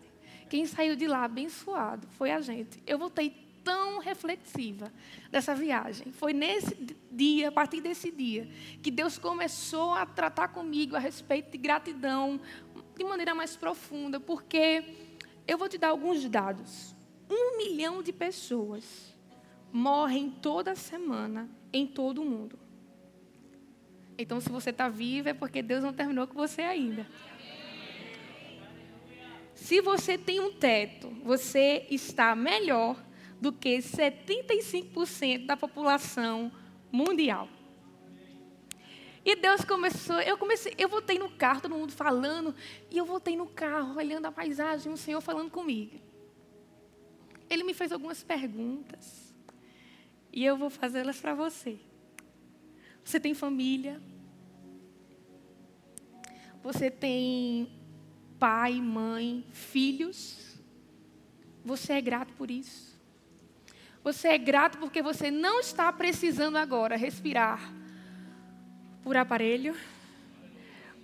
[0.50, 2.82] quem saiu de lá abençoado foi a gente.
[2.84, 3.30] Eu voltei
[3.62, 4.92] tão reflexiva
[5.30, 6.10] dessa viagem.
[6.10, 6.74] Foi nesse
[7.10, 8.48] dia, a partir desse dia,
[8.82, 12.40] que Deus começou a tratar comigo a respeito de gratidão
[12.96, 14.84] de maneira mais profunda, porque
[15.46, 16.96] eu vou te dar alguns dados.
[17.30, 19.14] Um milhão de pessoas
[19.72, 22.58] morrem toda semana em todo o mundo.
[24.18, 27.06] Então, se você está vivo, é porque Deus não terminou com você ainda.
[29.60, 32.96] Se você tem um teto, você está melhor
[33.38, 36.50] do que 75% da população
[36.90, 37.46] mundial.
[39.22, 42.54] E Deus começou, eu comecei, eu voltei no carro, todo mundo falando,
[42.90, 46.00] e eu voltei no carro, olhando a paisagem, o Senhor falando comigo.
[47.48, 49.34] Ele me fez algumas perguntas,
[50.32, 51.78] e eu vou fazê-las para você.
[53.04, 54.00] Você tem família?
[56.62, 57.79] Você tem
[58.40, 60.58] pai, mãe, filhos?
[61.62, 62.98] Você é grato por isso?
[64.02, 67.60] Você é grato porque você não está precisando agora respirar
[69.04, 69.76] por aparelho,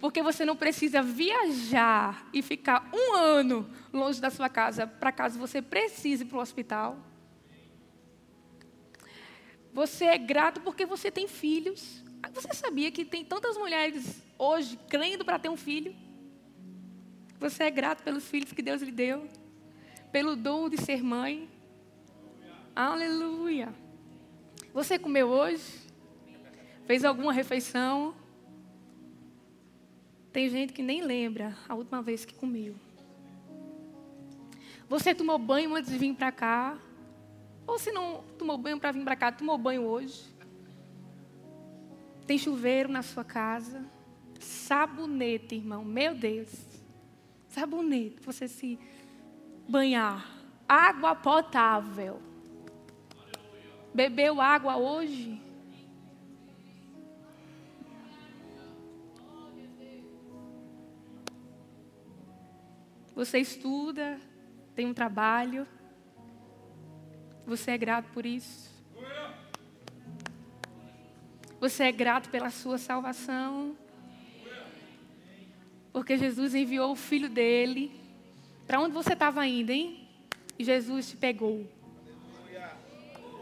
[0.01, 5.39] porque você não precisa viajar e ficar um ano longe da sua casa para caso
[5.39, 6.99] você precise para o hospital.
[9.75, 12.03] Você é grato porque você tem filhos.
[12.33, 15.95] Você sabia que tem tantas mulheres hoje crendo para ter um filho?
[17.39, 19.29] Você é grato pelos filhos que Deus lhe deu,
[20.11, 21.49] pelo dom de ser mãe.
[22.75, 23.75] Aleluia.
[24.73, 25.87] Você comeu hoje?
[26.87, 28.15] Fez alguma refeição?
[30.33, 32.75] Tem gente que nem lembra a última vez que comeu.
[34.89, 36.79] Você tomou banho antes de vir para cá?
[37.67, 40.25] Ou se não tomou banho para vir para cá, tomou banho hoje?
[42.27, 43.85] Tem chuveiro na sua casa?
[44.39, 46.76] Sabonete, irmão, meu Deus.
[47.57, 48.79] Sabonete, você se
[49.67, 50.31] banhar.
[50.69, 52.21] Água potável.
[53.95, 55.41] Bebeu água hoje?
[63.15, 64.21] Você estuda,
[64.75, 65.67] tem um trabalho.
[67.47, 68.71] Você é grato por isso?
[71.59, 73.75] Você é grato pela sua salvação?
[75.97, 77.91] Porque Jesus enviou o filho dele.
[78.67, 80.07] Para onde você estava indo, hein?
[80.59, 81.67] E Jesus te pegou.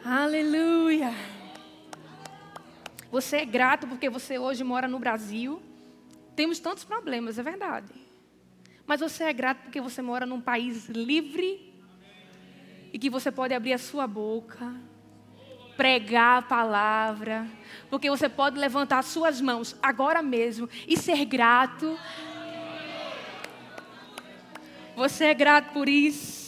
[0.05, 1.09] Aleluia.
[1.09, 1.15] Aleluia.
[3.11, 5.61] Você é grato porque você hoje mora no Brasil.
[6.37, 7.93] Temos tantos problemas, é verdade.
[8.87, 11.75] Mas você é grato porque você mora num país livre
[12.93, 14.73] e que você pode abrir a sua boca,
[15.77, 17.49] pregar a palavra,
[17.91, 21.99] porque você pode levantar as suas mãos agora mesmo e ser grato.
[24.97, 26.45] Você é grato por isso.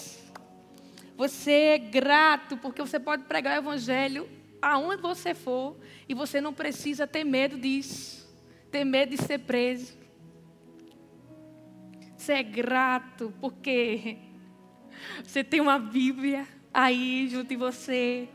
[1.16, 4.28] Você é grato porque você pode pregar o evangelho
[4.60, 5.76] aonde você for
[6.08, 8.28] e você não precisa ter medo disso,
[8.70, 9.96] ter medo de ser preso.
[12.16, 14.16] Você é grato porque
[15.24, 18.28] você tem uma Bíblia aí junto de você.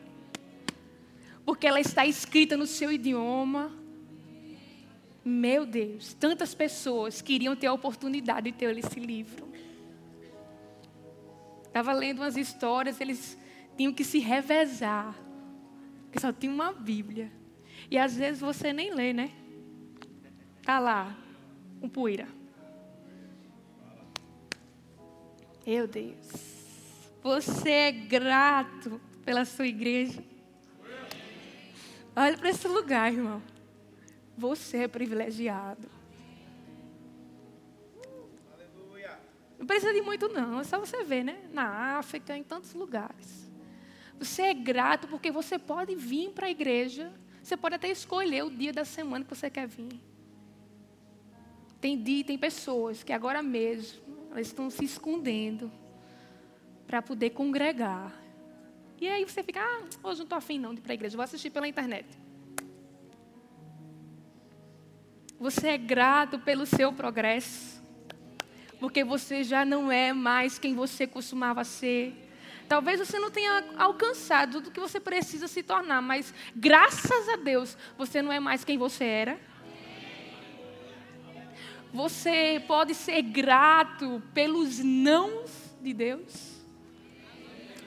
[1.45, 3.71] Porque ela está escrita no seu idioma.
[5.23, 9.50] Meu Deus, tantas pessoas queriam ter a oportunidade de ter esse livro.
[11.71, 13.37] Estava lendo umas histórias, eles
[13.77, 15.15] tinham que se revezar.
[16.03, 17.31] Porque só tinha uma Bíblia.
[17.89, 19.31] E às vezes você nem lê, né?
[20.63, 21.17] Tá lá,
[21.81, 22.27] um poeira.
[25.65, 26.27] Meu Deus.
[27.23, 30.21] Você é grato pela sua igreja.
[32.13, 33.41] Olha para esse lugar, irmão.
[34.37, 35.87] Você é privilegiado.
[39.61, 40.59] Não precisa de muito, não.
[40.59, 41.37] É só você ver, né?
[41.53, 43.47] Na África, em tantos lugares.
[44.17, 47.13] Você é grato porque você pode vir para a igreja.
[47.43, 50.01] Você pode até escolher o dia da semana que você quer vir.
[51.79, 55.71] Tem dia, tem pessoas que agora mesmo elas estão se escondendo
[56.87, 58.19] para poder congregar.
[58.99, 61.15] E aí você fica, ah, hoje não estou afim não de ir para a igreja,
[61.15, 62.07] vou assistir pela internet.
[65.39, 67.80] Você é grato pelo seu progresso,
[68.81, 72.15] porque você já não é mais quem você costumava ser.
[72.67, 77.77] Talvez você não tenha alcançado tudo que você precisa se tornar, mas graças a Deus
[77.95, 79.39] você não é mais quem você era.
[81.93, 86.63] Você pode ser grato pelos nãos de Deus.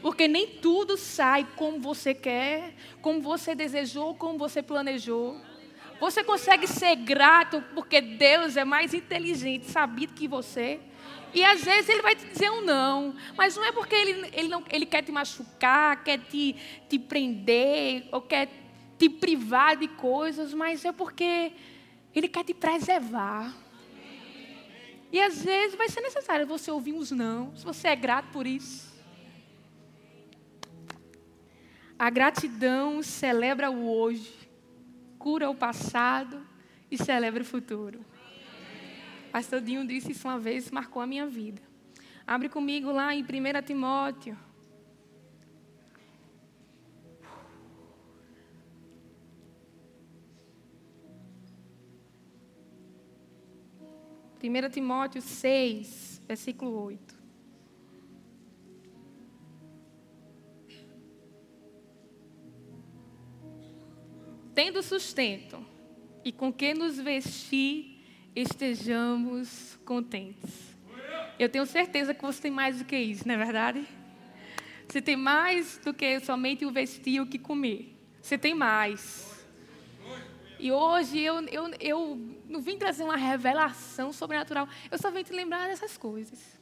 [0.01, 5.41] Porque nem tudo sai como você quer, como você desejou, como você planejou.
[6.05, 10.79] Você consegue ser grato porque Deus é mais inteligente, sabido que você.
[11.33, 13.15] E às vezes ele vai te dizer um não.
[13.39, 16.57] Mas não é porque ele, ele, não, ele quer te machucar, quer te,
[16.91, 18.51] te prender, ou quer
[18.99, 21.53] te privar de coisas, mas é porque
[22.15, 23.55] ele quer te preservar.
[25.11, 28.47] E às vezes vai ser necessário você ouvir uns não, se você é grato por
[28.47, 28.93] isso.
[31.99, 34.44] A gratidão celebra o hoje,
[35.25, 36.47] cura o passado
[36.91, 38.05] e celebra o futuro.
[39.33, 41.63] Pastor Dinho disse isso uma vez, marcou a minha vida.
[42.27, 43.27] Abre comigo lá em 1
[43.65, 44.37] Timóteo.
[54.39, 57.14] Primeira Timóteo 6, versículo 8.
[64.55, 65.65] Tendo sustento
[66.25, 68.01] e com que nos vestir,
[68.35, 70.75] estejamos contentes.
[71.39, 73.85] Eu tenho certeza que você tem mais do que isso, não é verdade?
[74.89, 77.99] Você tem mais do que somente o vestir e o que comer.
[78.23, 79.45] Você tem mais.
[80.59, 82.17] E hoje eu, eu, eu
[82.49, 84.69] não vim trazer uma revelação sobrenatural.
[84.91, 86.61] Eu só vim te lembrar dessas coisas.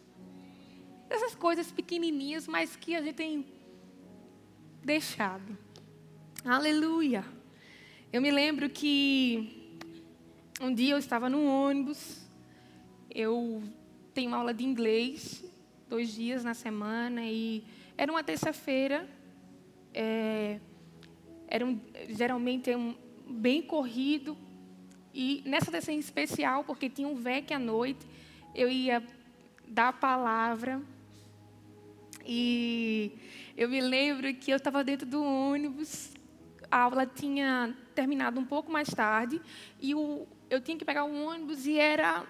[1.08, 3.46] Dessas coisas pequenininhas, mas que a gente tem
[4.82, 5.56] deixado.
[6.44, 7.24] Aleluia.
[8.12, 9.80] Eu me lembro que
[10.60, 12.20] um dia eu estava no ônibus.
[13.10, 13.62] Eu
[14.12, 15.42] tenho aula de inglês
[15.88, 17.64] dois dias na semana e
[17.96, 19.08] era uma terça-feira.
[19.94, 20.60] É,
[21.48, 22.94] era um, geralmente é um
[23.26, 24.36] bem corrido
[25.14, 28.06] e nessa terça em especial porque tinha um VEC à noite
[28.54, 29.02] eu ia
[29.68, 30.82] dar a palavra
[32.26, 33.12] e
[33.56, 36.12] eu me lembro que eu estava dentro do ônibus
[36.70, 39.40] a aula tinha terminado um pouco mais tarde
[39.80, 42.26] e o, eu tinha que pegar o ônibus e era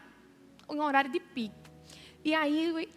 [0.69, 1.63] um horário de pico
[2.25, 2.89] e aí,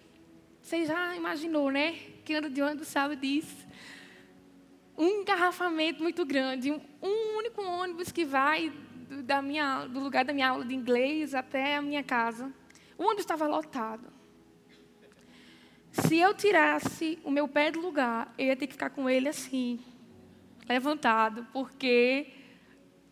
[0.61, 1.93] você já imaginou, né?
[2.23, 3.67] Que anda de ônibus sabe disso.
[4.95, 10.31] Um engarrafamento muito grande, um único ônibus que vai do, da minha, do lugar da
[10.31, 12.53] minha aula de inglês até a minha casa.
[12.95, 14.13] O ônibus estava lotado.
[15.89, 19.27] Se eu tirasse o meu pé do lugar, eu ia ter que ficar com ele
[19.27, 19.79] assim,
[20.69, 22.27] levantado, porque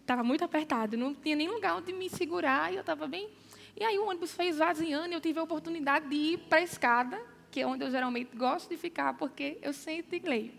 [0.04, 0.96] estava muito apertado.
[0.96, 3.30] Não tinha nem lugar onde me segurar e eu estava bem
[3.76, 6.62] e aí o ônibus foi esvaziando e eu tive a oportunidade de ir para a
[6.62, 10.54] escada, que é onde eu geralmente gosto de ficar, porque eu sempre leio.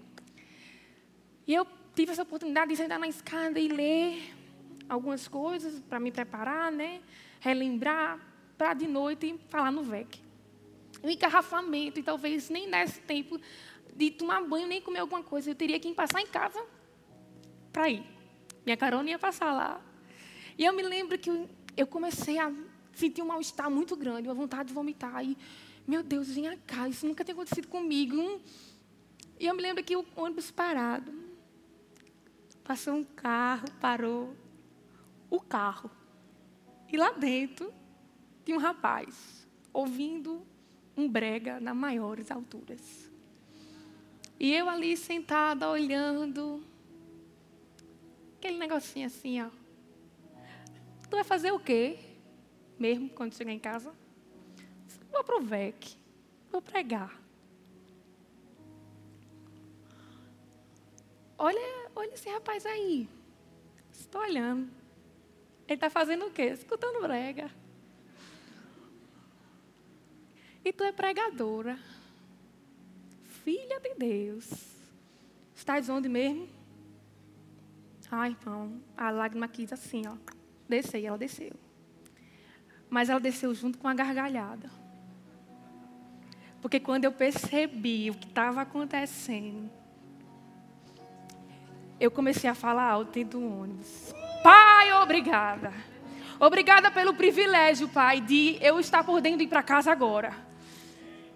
[1.47, 4.35] E eu tive essa oportunidade de sentar na escada e ler
[4.89, 7.01] algumas coisas para me preparar, né?
[7.41, 8.19] relembrar,
[8.57, 10.21] para de noite falar no VEC.
[11.03, 13.39] O encarrafamento, e talvez nem nesse tempo
[13.95, 15.51] de tomar banho, nem comer alguma coisa.
[15.51, 16.61] Eu teria que passar em casa
[17.71, 18.14] para ir.
[18.65, 19.81] Minha carona ia passar lá.
[20.57, 21.31] E eu me lembro que
[21.77, 22.53] eu comecei a
[22.95, 25.25] senti um mal-estar muito grande, uma vontade de vomitar.
[25.25, 25.37] E,
[25.87, 28.41] meu Deus, vinha cá, isso nunca tinha acontecido comigo.
[29.39, 31.13] E eu me lembro que o ônibus parado.
[32.63, 34.35] Passou um carro, parou
[35.29, 35.91] o carro.
[36.91, 37.73] E lá dentro
[38.45, 40.47] tinha um rapaz ouvindo
[40.97, 43.11] um brega nas maiores alturas.
[44.39, 46.63] E eu ali sentada, olhando.
[48.45, 49.49] Aquele negocinho assim, ó.
[51.09, 51.99] Tu vai fazer o quê?
[52.79, 53.91] mesmo quando chegar em casa.
[55.11, 55.97] Vou para o VEC,
[56.51, 57.19] vou pregar.
[61.39, 63.09] Olha, olha esse rapaz aí.
[63.93, 64.71] Estou olhando.
[65.67, 66.43] Ele está fazendo o quê?
[66.43, 67.51] Escutando brega.
[70.65, 71.79] E tu é pregadora.
[73.45, 74.51] Filha de Deus.
[75.55, 76.49] Estás onde mesmo?
[78.11, 80.15] Ai, irmão, a lágrima quis assim, ó.
[80.69, 81.53] Desceu, ela desceu.
[82.89, 84.71] Mas ela desceu junto com a gargalhada.
[86.61, 89.71] Porque quando eu percebi o que estava acontecendo,
[92.01, 94.15] eu comecei a falar alto dentro do ônibus.
[94.43, 95.73] Pai, obrigada.
[96.39, 100.35] Obrigada pelo privilégio, Pai, de eu estar e ir para casa agora.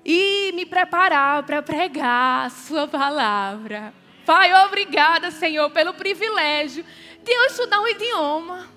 [0.04, 3.92] E me preparar para pregar a Sua palavra.
[4.28, 6.84] Pai, obrigada, Senhor, pelo privilégio
[7.24, 8.68] de eu estudar um idioma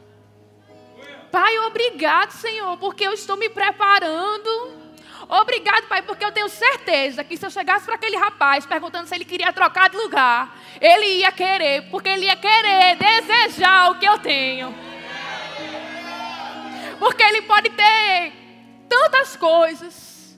[1.29, 4.49] Pai, obrigado, Senhor, porque eu estou me preparando.
[5.29, 9.15] Obrigado, Pai, porque eu tenho certeza que se eu chegasse para aquele rapaz perguntando se
[9.15, 14.05] ele queria trocar de lugar, ele ia querer, porque ele ia querer, desejar o que
[14.05, 14.75] eu tenho.
[16.99, 18.33] Porque ele pode ter
[18.89, 20.37] tantas coisas,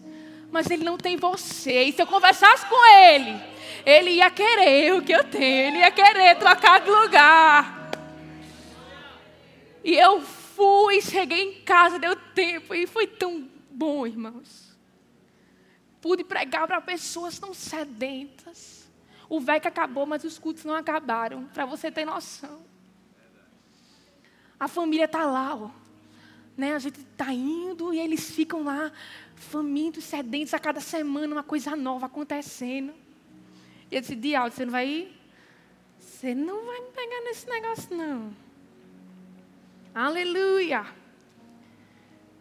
[0.52, 1.84] mas ele não tem você.
[1.86, 3.53] E se eu conversasse com ele,
[3.86, 7.92] ele ia querer o que eu tenho, ele ia querer trocar de lugar.
[9.84, 14.78] E eu fui, cheguei em casa, deu tempo e foi tão bom, irmãos.
[16.02, 18.88] Pude pregar para pessoas tão sedentas.
[19.30, 22.62] O VEC acabou, mas os cultos não acabaram, para você ter noção.
[24.60, 25.70] A família está lá, ó.
[26.56, 26.74] Né?
[26.76, 28.92] A gente está indo e eles ficam lá,
[29.36, 32.94] famintos, sedentos, a cada semana uma coisa nova acontecendo.
[33.94, 35.16] E eu disse, você não vai ir?
[36.00, 38.36] Você não vai me pegar nesse negócio, não.
[39.94, 40.84] Aleluia.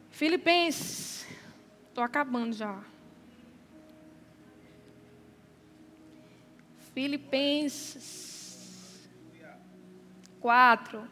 [0.09, 1.27] Filipenses.
[1.91, 2.83] Estou acabando já.
[6.95, 8.33] Filipenses
[10.41, 11.07] 4,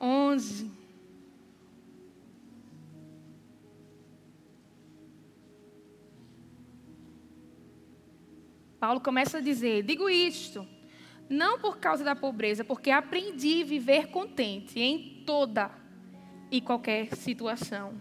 [0.00, 0.72] 11.
[8.86, 10.64] Paulo começa a dizer: Digo isto,
[11.28, 15.72] não por causa da pobreza, porque aprendi a viver contente em toda
[16.52, 18.00] e qualquer situação.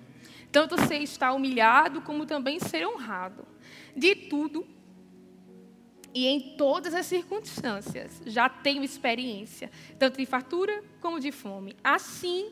[0.52, 3.48] Tanto ser estar humilhado, como também ser honrado.
[3.96, 4.64] De tudo
[6.14, 12.52] e em todas as circunstâncias já tenho experiência, tanto de fartura como de fome, assim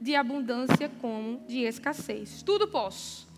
[0.00, 2.42] de abundância como de escassez.
[2.42, 3.28] Tudo posso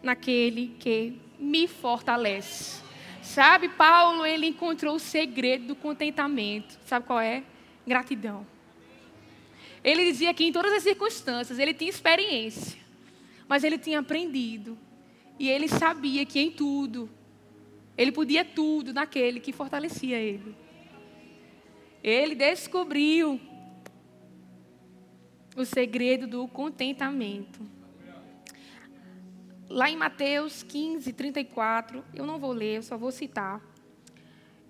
[0.00, 2.85] naquele que me fortalece.
[3.26, 6.78] Sabe, Paulo, ele encontrou o segredo do contentamento.
[6.86, 7.42] Sabe qual é?
[7.86, 8.46] Gratidão.
[9.82, 12.80] Ele dizia que em todas as circunstâncias ele tinha experiência,
[13.48, 14.78] mas ele tinha aprendido.
[15.38, 17.10] E ele sabia que em tudo,
[17.98, 20.54] ele podia tudo naquele que fortalecia ele.
[22.02, 23.40] Ele descobriu
[25.56, 27.60] o segredo do contentamento.
[29.68, 33.60] Lá em Mateus 15, 34, eu não vou ler, eu só vou citar.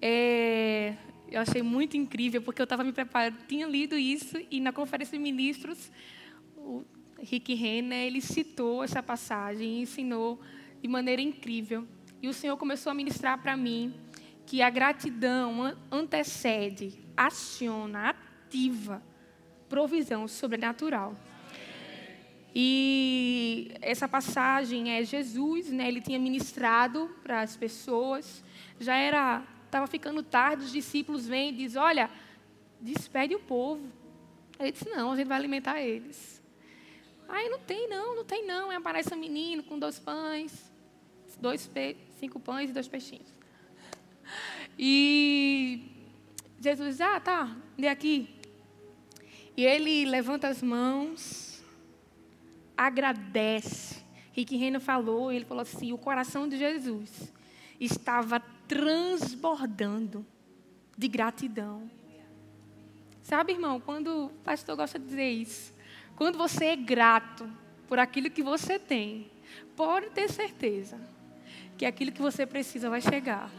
[0.01, 0.95] É,
[1.31, 5.17] eu achei muito incrível, porque eu estava me preparando, tinha lido isso, e na conferência
[5.17, 5.91] de ministros,
[6.57, 6.85] o
[7.19, 10.41] Rick Renner, ele citou essa passagem e ensinou
[10.81, 11.87] de maneira incrível.
[12.23, 13.95] E o Senhor começou a ministrar para mim
[14.47, 19.03] que a gratidão antecede, aciona, ativa
[19.69, 21.17] provisão sobrenatural.
[22.59, 25.89] E essa passagem é Jesus, né?
[25.89, 28.43] Ele tinha ministrado para as pessoas.
[28.81, 32.09] Já era, estava ficando tarde, os discípulos vêm e dizem: Olha,
[32.81, 33.87] despede o povo.
[34.59, 36.43] Ele disse: Não, a gente vai alimentar eles.
[37.29, 38.71] Aí não tem não, não tem não.
[38.71, 40.73] Aí aparece um menino com dois pães,
[41.39, 41.95] dois pe...
[42.19, 43.29] cinco pães e dois peixinhos.
[44.79, 45.91] E
[46.59, 48.31] Jesus diz: Ah, tá, dê aqui.
[49.55, 51.46] E ele levanta as mãos
[52.77, 54.05] agradece.
[54.33, 57.33] Rick Renner falou, ele falou assim: o coração de Jesus
[57.81, 60.27] estava transbordando
[60.97, 61.91] de gratidão.
[63.23, 65.75] Sabe, irmão, quando o pastor gosta de dizer isso,
[66.15, 67.49] quando você é grato
[67.89, 69.31] por aquilo que você tem,
[69.75, 70.99] pode ter certeza
[71.77, 73.51] que aquilo que você precisa vai chegar.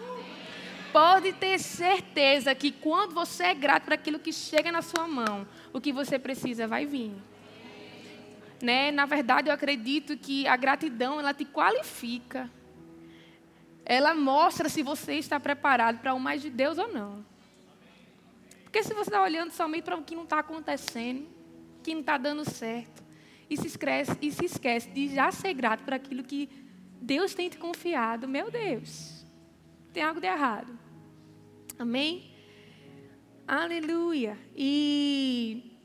[0.91, 5.45] Pode ter certeza que quando você é grato por aquilo que chega na sua mão,
[5.73, 7.13] o que você precisa vai vir
[8.61, 8.91] né?
[8.91, 12.49] Na verdade, eu acredito que a gratidão ela te qualifica.
[13.85, 17.25] Ela mostra se você está preparado para o mais de Deus ou não.
[18.63, 21.27] Porque se você está olhando somente para o que não está acontecendo,
[21.81, 23.03] que não está dando certo,
[23.49, 26.49] e se, esquece, e se esquece de já ser grato por aquilo que
[27.01, 29.25] Deus tem te confiado, meu Deus,
[29.93, 30.77] tem algo de errado.
[31.79, 32.29] Amém?
[33.47, 34.37] Aleluia.
[34.53, 35.76] E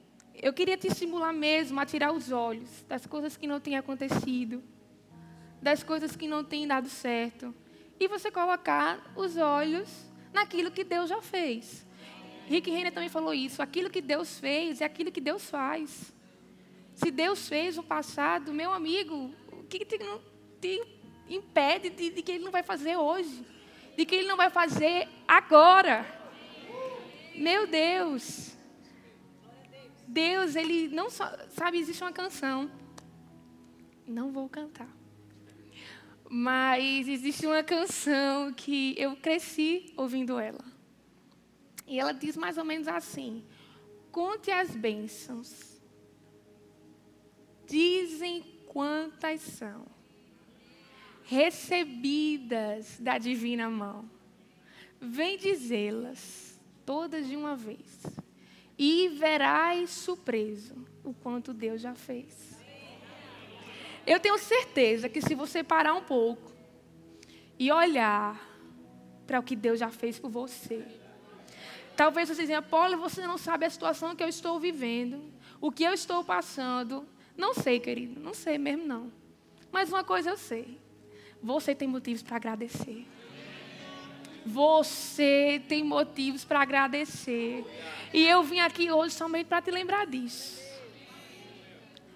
[0.43, 4.61] eu queria te estimular mesmo a tirar os olhos das coisas que não têm acontecido,
[5.63, 7.55] das coisas que não têm dado certo,
[8.01, 9.89] e você colocar os olhos
[10.33, 11.87] naquilo que Deus já fez.
[12.49, 16.13] Rick Renner também falou isso: aquilo que Deus fez é aquilo que Deus faz.
[16.93, 19.97] Se Deus fez no passado, meu amigo, o que te,
[20.61, 20.83] te
[21.29, 23.47] impede de, de que Ele não vai fazer hoje?
[23.97, 26.05] De que Ele não vai fazer agora?
[27.37, 28.52] Meu Deus.
[30.13, 32.71] Deus, ele não só, sabe, existe uma canção.
[34.07, 34.89] Não vou cantar.
[36.29, 40.63] Mas existe uma canção que eu cresci ouvindo ela.
[41.87, 43.43] E ela diz mais ou menos assim:
[44.11, 45.81] Conte as bênçãos.
[47.67, 49.87] Dizem quantas são
[51.25, 54.11] recebidas da divina mão.
[55.01, 58.22] Vem dizê-las todas de uma vez
[58.85, 60.75] e verás surpreso
[61.05, 62.61] o quanto Deus já fez.
[64.05, 66.51] Eu tenho certeza que se você parar um pouco
[67.57, 68.45] e olhar
[69.25, 70.85] para o que Deus já fez por você,
[71.97, 75.85] talvez você diga, Paulo, você não sabe a situação que eu estou vivendo, o que
[75.85, 77.07] eu estou passando.
[77.37, 79.13] Não sei, querido, não sei mesmo não.
[79.71, 80.81] Mas uma coisa eu sei,
[81.41, 83.07] você tem motivos para agradecer.
[84.45, 87.65] Você tem motivos para agradecer.
[88.13, 90.61] E eu vim aqui hoje somente para te lembrar disso.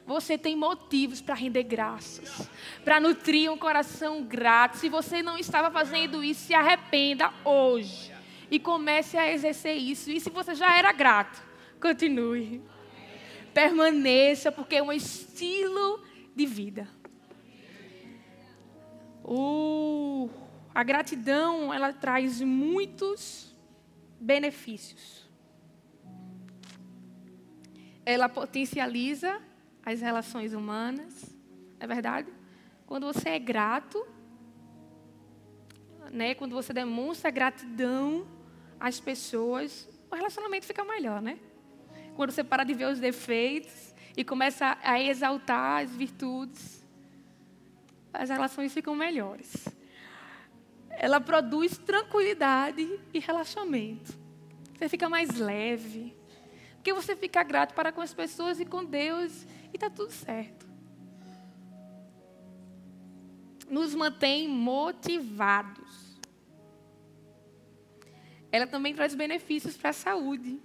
[0.06, 2.48] Você tem motivos para render graças,
[2.84, 4.76] para nutrir um coração grato.
[4.76, 8.14] Se você não estava fazendo isso, se arrependa hoje
[8.48, 10.10] e comece a exercer isso.
[10.10, 11.42] E se você já era grato,
[11.80, 12.62] continue.
[13.52, 16.00] Permaneça, porque é um estilo
[16.36, 16.88] de vida.
[19.24, 20.30] Uh,
[20.76, 23.50] A gratidão, ela traz muitos
[24.20, 25.26] benefícios.
[28.04, 29.40] Ela potencializa
[29.82, 31.34] as relações humanas,
[31.80, 32.30] é verdade?
[32.84, 34.06] Quando você é grato,
[36.12, 38.26] né, quando você demonstra gratidão
[38.78, 41.38] às pessoas, o relacionamento fica melhor, né?
[42.14, 46.84] Quando você para de ver os defeitos e começa a exaltar as virtudes,
[48.12, 49.74] as relações ficam melhores.
[50.98, 54.18] Ela produz tranquilidade e relaxamento.
[54.74, 56.16] Você fica mais leve.
[56.76, 60.66] Porque você fica grato para com as pessoas e com Deus e está tudo certo.
[63.68, 66.16] Nos mantém motivados.
[68.50, 70.60] Ela também traz benefícios para a saúde.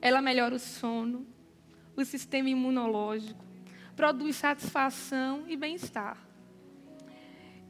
[0.00, 1.26] Ela melhora o sono,
[1.94, 3.44] o sistema imunológico,
[3.94, 6.27] produz satisfação e bem-estar.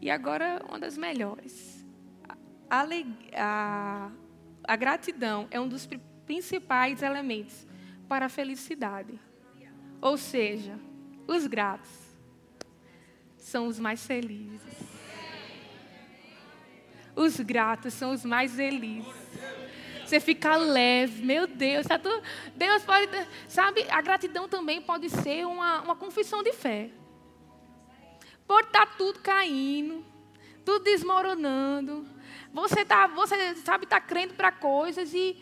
[0.00, 1.84] E agora, uma das melhores.
[2.70, 2.84] A,
[3.34, 4.10] a,
[4.64, 5.88] a gratidão é um dos
[6.24, 7.66] principais elementos
[8.08, 9.18] para a felicidade.
[10.00, 10.78] Ou seja,
[11.26, 11.90] os gratos
[13.36, 14.62] são os mais felizes.
[17.16, 19.12] Os gratos são os mais felizes.
[20.04, 21.86] Você fica leve, meu Deus.
[21.86, 22.22] Tá tudo,
[22.54, 23.08] Deus pode,
[23.48, 26.90] sabe, a gratidão também pode ser uma, uma confissão de fé.
[28.48, 30.02] Pode estar tá tudo caindo,
[30.64, 32.06] tudo desmoronando.
[32.52, 35.36] Você tá, você sabe, está crendo para coisas e,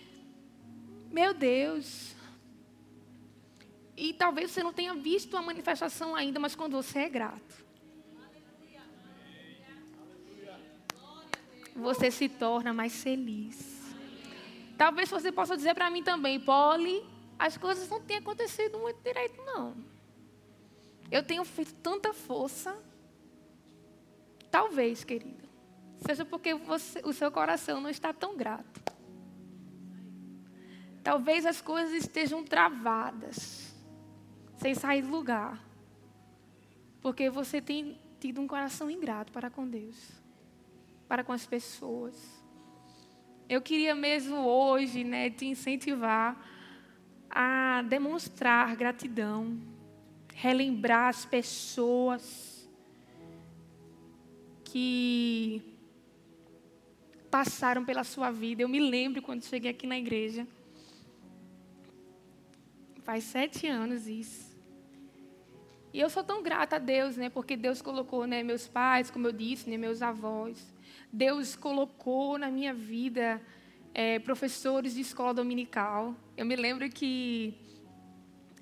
[1.13, 2.17] meu Deus.
[3.97, 7.65] E talvez você não tenha visto a manifestação ainda, mas quando você é grato,
[11.77, 13.77] você se torna mais feliz.
[14.77, 17.07] Talvez você possa dizer para mim também, Polly,
[17.39, 19.77] as coisas não têm acontecido muito direito, não.
[21.09, 22.77] Eu tenho feito tanta força.
[24.57, 25.45] Talvez, querida,
[26.07, 28.81] seja porque você, o seu coração não está tão grato.
[31.05, 33.77] Talvez as coisas estejam travadas,
[34.57, 35.63] sem sair do lugar,
[37.03, 40.11] porque você tem tido um coração ingrato para com Deus,
[41.07, 42.17] para com as pessoas.
[43.51, 46.35] Eu queria mesmo hoje, né, te incentivar
[47.29, 49.61] a demonstrar gratidão,
[50.33, 52.56] relembrar as pessoas
[54.67, 55.63] que
[57.31, 58.63] passaram pela sua vida.
[58.63, 60.47] Eu me lembro quando cheguei aqui na igreja.
[63.05, 64.57] Faz sete anos isso.
[65.95, 67.31] E eu sou tão grata a Deus, né?
[67.31, 70.75] Porque Deus colocou, né, meus pais, como eu disse, né, meus avós.
[71.13, 73.41] Deus colocou na minha vida
[73.95, 76.15] é, professores de escola dominical.
[76.37, 77.55] Eu me lembro que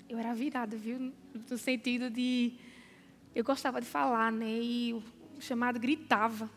[0.07, 1.11] eu era virada, viu?
[1.49, 2.53] No sentido de.
[3.33, 4.59] Eu gostava de falar, né?
[4.61, 5.03] E
[5.39, 6.49] chamado gritava.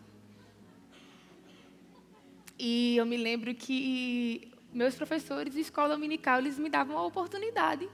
[2.59, 7.89] E eu me lembro que meus professores de escola dominical, eles me davam a oportunidade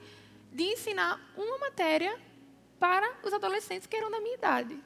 [0.52, 2.18] de ensinar uma matéria
[2.78, 4.78] para os adolescentes que eram da minha idade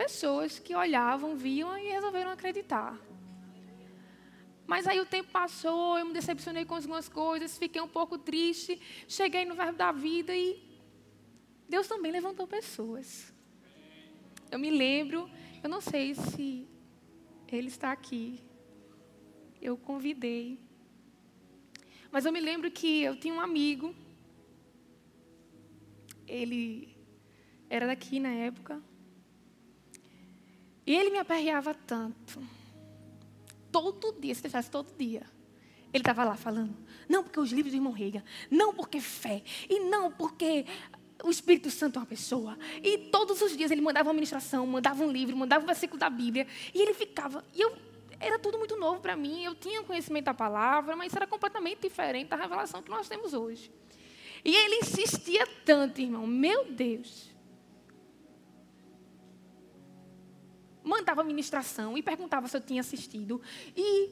[0.00, 2.98] pessoas que olhavam, viam e resolveram acreditar.
[4.66, 8.80] Mas aí o tempo passou, eu me decepcionei com algumas coisas, fiquei um pouco triste,
[9.06, 10.62] cheguei no verbo da vida e
[11.68, 13.30] Deus também levantou pessoas.
[14.50, 15.30] Eu me lembro,
[15.62, 16.66] eu não sei se
[17.46, 18.40] ele está aqui.
[19.60, 20.58] Eu convidei.
[22.10, 23.94] Mas eu me lembro que eu tinha um amigo.
[26.26, 26.96] Ele
[27.68, 28.82] era daqui na época.
[30.86, 32.42] E ele me aperreava tanto.
[33.70, 35.24] Todo dia, se deixasse todo dia.
[35.92, 36.76] Ele estava lá falando,
[37.08, 40.64] não porque os livros de irmão Rega, não porque fé, e não porque
[41.22, 42.58] o Espírito Santo é uma pessoa.
[42.82, 46.10] E todos os dias ele mandava uma ministração, mandava um livro, mandava um versículo da
[46.10, 46.46] Bíblia.
[46.74, 47.44] E ele ficava.
[47.54, 47.76] E eu,
[48.18, 49.44] era tudo muito novo para mim.
[49.44, 53.70] Eu tinha conhecimento da palavra, mas era completamente diferente da revelação que nós temos hoje.
[54.44, 56.26] E ele insistia tanto, irmão.
[56.26, 57.30] Meu Deus.
[60.82, 63.40] mandava ministração e perguntava se eu tinha assistido.
[63.76, 64.10] E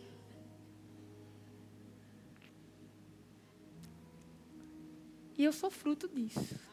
[5.39, 6.68] E eu sou fruto disso.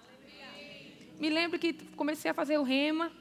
[1.20, 3.12] Me lembro que comecei a fazer o rema.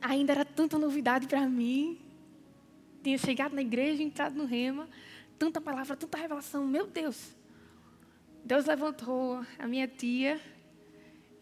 [0.00, 2.00] Ainda era tanta novidade para mim.
[3.02, 4.88] Tinha chegado na igreja, entrado no rema.
[5.38, 6.66] Tanta palavra, tanta revelação.
[6.66, 7.34] Meu Deus.
[8.44, 10.40] Deus levantou a minha tia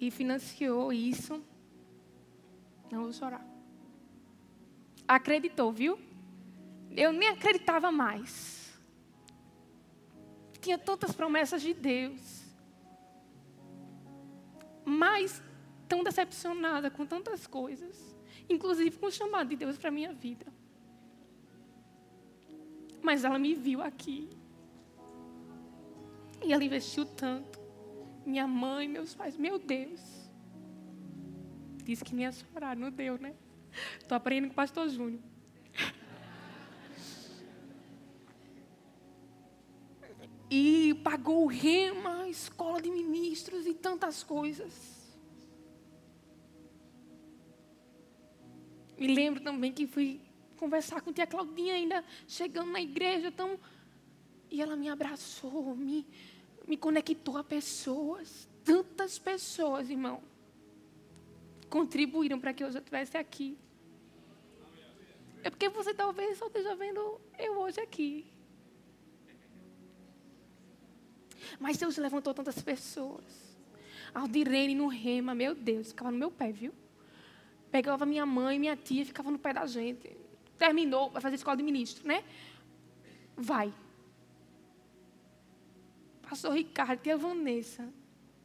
[0.00, 1.42] e financiou isso.
[2.90, 3.44] Não vou chorar.
[5.06, 5.98] Acreditou, viu?
[6.90, 8.72] Eu nem acreditava mais.
[10.60, 12.41] Tinha tantas promessas de Deus.
[14.84, 15.42] Mas
[15.88, 18.16] tão decepcionada com tantas coisas.
[18.48, 20.46] inclusive com o chamado de Deus para minha vida.
[23.02, 24.28] Mas ela me viu aqui.
[26.44, 27.60] E ela investiu tanto.
[28.24, 30.00] Minha mãe, meus pais, meu Deus.
[31.84, 33.34] Disse que nem ia chorar, não deu, né?
[33.98, 35.20] Estou aprendendo com o pastor Júnior.
[40.54, 44.72] E pagou o rema, escola de ministros e tantas coisas.
[48.98, 50.20] Me lembro também que fui
[50.56, 53.58] conversar com tia Claudinha ainda chegando na igreja, tão
[54.50, 56.06] e ela me abraçou, me
[56.66, 60.22] me conectou a pessoas, tantas pessoas, irmão,
[61.68, 63.58] contribuíram para que eu já estivesse aqui.
[65.42, 68.31] É porque você talvez só esteja vendo eu hoje aqui.
[71.58, 73.56] Mas Deus levantou tantas pessoas.
[74.14, 76.72] Aldirene no rema, meu Deus, ficava no meu pé, viu?
[77.70, 80.14] Pegava minha mãe, minha tia, ficava no pé da gente.
[80.58, 82.22] Terminou, vai fazer escola de ministro, né?
[83.36, 83.72] Vai.
[86.28, 87.88] Pastor Ricardo, tia Vanessa,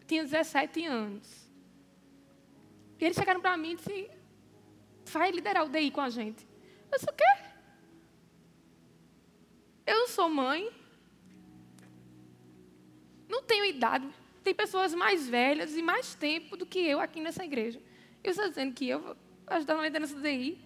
[0.06, 1.48] tinha 17 anos.
[3.00, 4.10] E eles chegaram para mim e disseram,
[5.06, 6.48] vai liderar o DI com a gente.
[6.92, 7.24] Eu disse, o quê?
[9.86, 10.70] Eu sou mãe.
[13.28, 14.08] Não tenho idade.
[14.44, 17.82] Tem pessoas mais velhas e mais tempo do que eu aqui nessa igreja.
[18.24, 19.18] Eu estou dizendo que eu vou
[19.48, 20.58] ajudar na liderança do DI.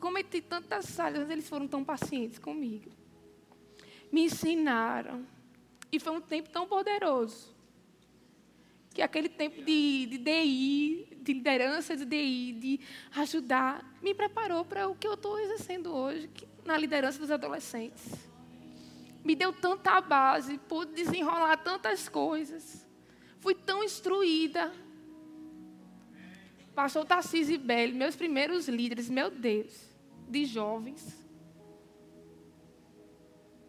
[0.00, 2.90] Cometi tantas falhas, mas eles foram tão pacientes comigo.
[4.12, 5.26] Me ensinaram.
[5.90, 7.56] E foi um tempo tão poderoso.
[8.94, 12.80] Que aquele tempo de, de DI, de liderança de DI, de
[13.16, 16.30] ajudar, me preparou para o que eu estou exercendo hoje,
[16.64, 18.27] na liderança dos adolescentes.
[19.24, 22.86] Me deu tanta base, pude desenrolar tantas coisas.
[23.38, 24.72] Fui tão instruída.
[26.74, 29.88] Pastor Tarcísio e Belli, meus primeiros líderes, meu Deus,
[30.28, 31.18] de jovens.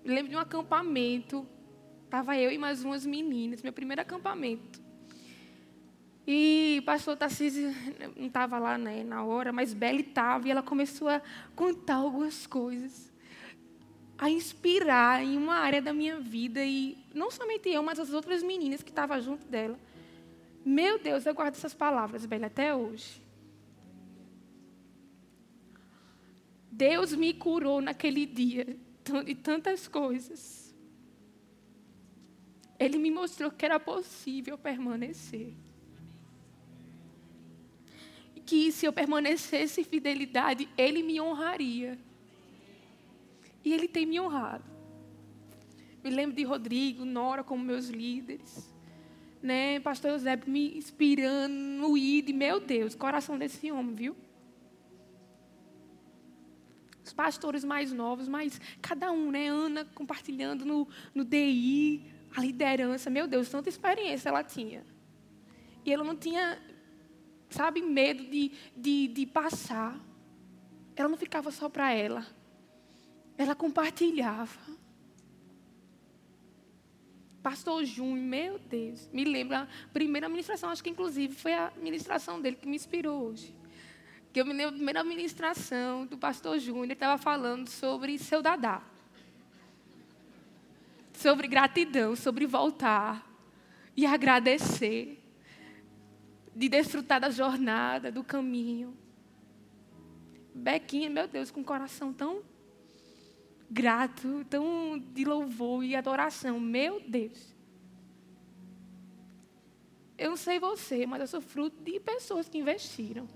[0.04, 1.48] Me lembro de um acampamento.
[2.06, 4.82] Estava eu e mais umas meninas, meu primeiro acampamento.
[6.32, 7.74] E pastor Tarcísio
[8.16, 11.22] não estava lá né, na hora, mas Belle estava e ela começou a
[11.56, 13.12] contar algumas coisas,
[14.20, 16.64] a inspirar em uma área da minha vida.
[16.64, 19.80] E não somente eu, mas as outras meninas que estavam junto dela.
[20.66, 23.22] Meu Deus, eu guardo essas palavras, Belle, até hoje.
[26.72, 28.78] Deus me curou naquele dia
[29.26, 30.76] de tantas coisas.
[32.78, 35.54] Ele me mostrou que era possível permanecer
[38.50, 42.00] que se eu permanecesse em fidelidade, Ele me honraria.
[43.70, 44.64] E Ele tem me honrado.
[46.04, 48.74] Me lembro de Rodrigo, Nora como meus líderes.
[49.44, 49.80] Né?
[49.80, 52.30] Pastor Eusébio me inspirando no ID.
[52.30, 54.16] Meu Deus, coração desse homem, viu?
[57.06, 59.50] Os pastores mais novos, mas cada um, né?
[59.50, 63.08] Ana compartilhando no, no DI, a liderança.
[63.12, 64.84] Meu Deus, tanta experiência ela tinha.
[65.86, 66.60] E ela não tinha
[67.52, 69.96] sabe, medo de, de, de passar.
[70.96, 72.26] Ela não ficava só para ela.
[73.40, 74.60] Ela compartilhava.
[77.42, 82.42] Pastor Júnior, meu Deus, me lembra a primeira ministração, acho que inclusive foi a ministração
[82.42, 83.56] dele que me inspirou hoje.
[84.34, 88.42] Que eu me lembro da primeira ministração do pastor Júnior, ele estava falando sobre seu
[88.42, 88.82] dadá.
[91.14, 93.26] Sobre gratidão, sobre voltar
[93.96, 95.18] e agradecer
[96.54, 98.98] de desfrutar da jornada, do caminho.
[100.54, 102.44] Bequinha, meu Deus, com um coração tão
[103.70, 106.60] grato, tão de louvor e adoração.
[106.60, 107.56] Meu Deus.
[110.18, 113.28] Eu não sei você, mas eu sou fruto de pessoas que investiram.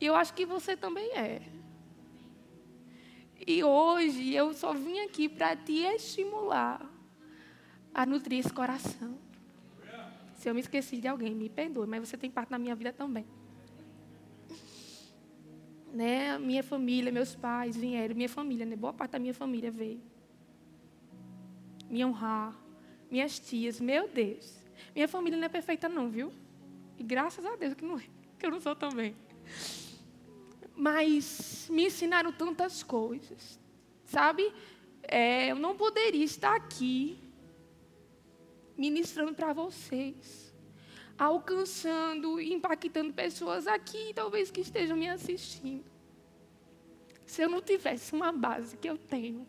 [0.00, 1.42] E eu acho que você também é.
[3.46, 6.84] E hoje eu só vim aqui para te estimular
[7.92, 9.18] a nutrir esse coração.
[10.34, 12.92] Se eu me esqueci de alguém, me perdoe, mas você tem parte na minha vida
[12.92, 13.26] também.
[15.96, 16.38] Né?
[16.38, 18.76] Minha família, meus pais vieram, minha família, né?
[18.76, 19.98] boa parte da minha família veio.
[21.88, 22.54] Me honrar,
[23.10, 24.58] minhas tias, meu Deus.
[24.94, 26.30] Minha família não é perfeita não, viu?
[26.98, 28.02] E graças a Deus que, não, é,
[28.38, 29.16] que eu não sou também.
[30.76, 33.58] Mas me ensinaram tantas coisas,
[34.04, 34.52] sabe?
[35.02, 37.18] É, eu não poderia estar aqui
[38.76, 40.45] ministrando para vocês,
[41.18, 45.84] alcançando e impactando pessoas aqui, talvez que estejam me assistindo.
[47.24, 49.46] Se eu não tivesse uma base que eu tenho,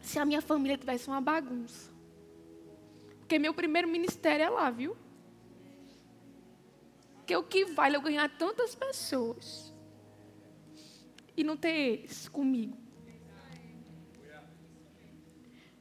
[0.00, 1.90] se a minha família tivesse uma bagunça,
[3.20, 4.96] Porque meu primeiro ministério é lá, viu?
[7.24, 9.72] Que o que vale eu ganhar tantas pessoas
[11.36, 12.76] e não ter eles comigo.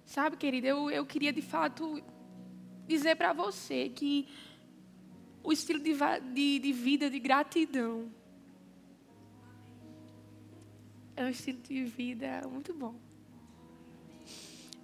[0.06, 2.04] Sabe, querida, eu, eu queria de fato
[2.90, 4.28] dizer para você que
[5.44, 5.94] o estilo de,
[6.34, 8.12] de, de vida de gratidão
[11.16, 12.96] é um estilo de vida muito bom.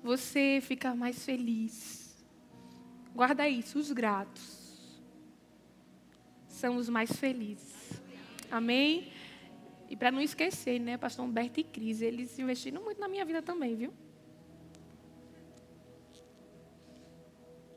[0.03, 2.23] Você fica mais feliz.
[3.15, 4.63] Guarda isso, os gratos
[6.47, 8.01] são os mais felizes.
[8.51, 9.11] Amém?
[9.89, 13.41] E para não esquecer, né, pastor Humberto e Cris, eles investiram muito na minha vida
[13.41, 13.93] também, viu?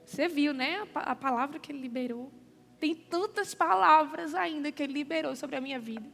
[0.09, 2.33] Você viu, né, a, palavra que ele liberou.
[2.81, 6.11] Tem tantas palavras ainda que ele liberou sobre a minha vida.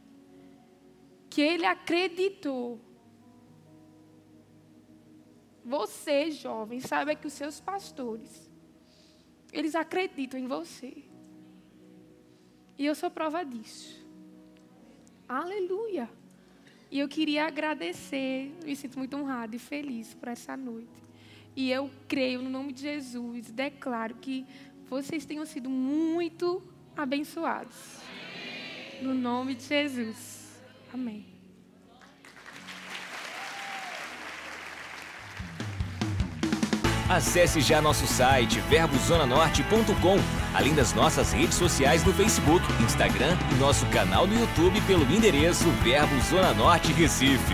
[1.29, 2.81] Que ele acreditou.
[5.63, 8.51] Você, jovem, saiba que os seus pastores,
[9.53, 11.05] eles acreditam em você.
[12.77, 14.05] E eu sou prova disso.
[15.25, 16.09] Aleluia.
[16.91, 21.04] E eu queria agradecer, me sinto muito honrada e feliz por essa noite.
[21.55, 24.45] E eu creio no nome de Jesus, declaro que
[24.89, 26.61] vocês tenham sido muito
[26.95, 27.99] abençoados.
[29.01, 30.59] No nome de Jesus.
[30.93, 31.35] Amém.
[37.07, 40.17] Acesse já nosso site verbozonanorte.com,
[40.55, 45.69] além das nossas redes sociais no Facebook, Instagram e nosso canal no YouTube pelo endereço
[45.83, 47.53] Verbo Zona Norte Recife.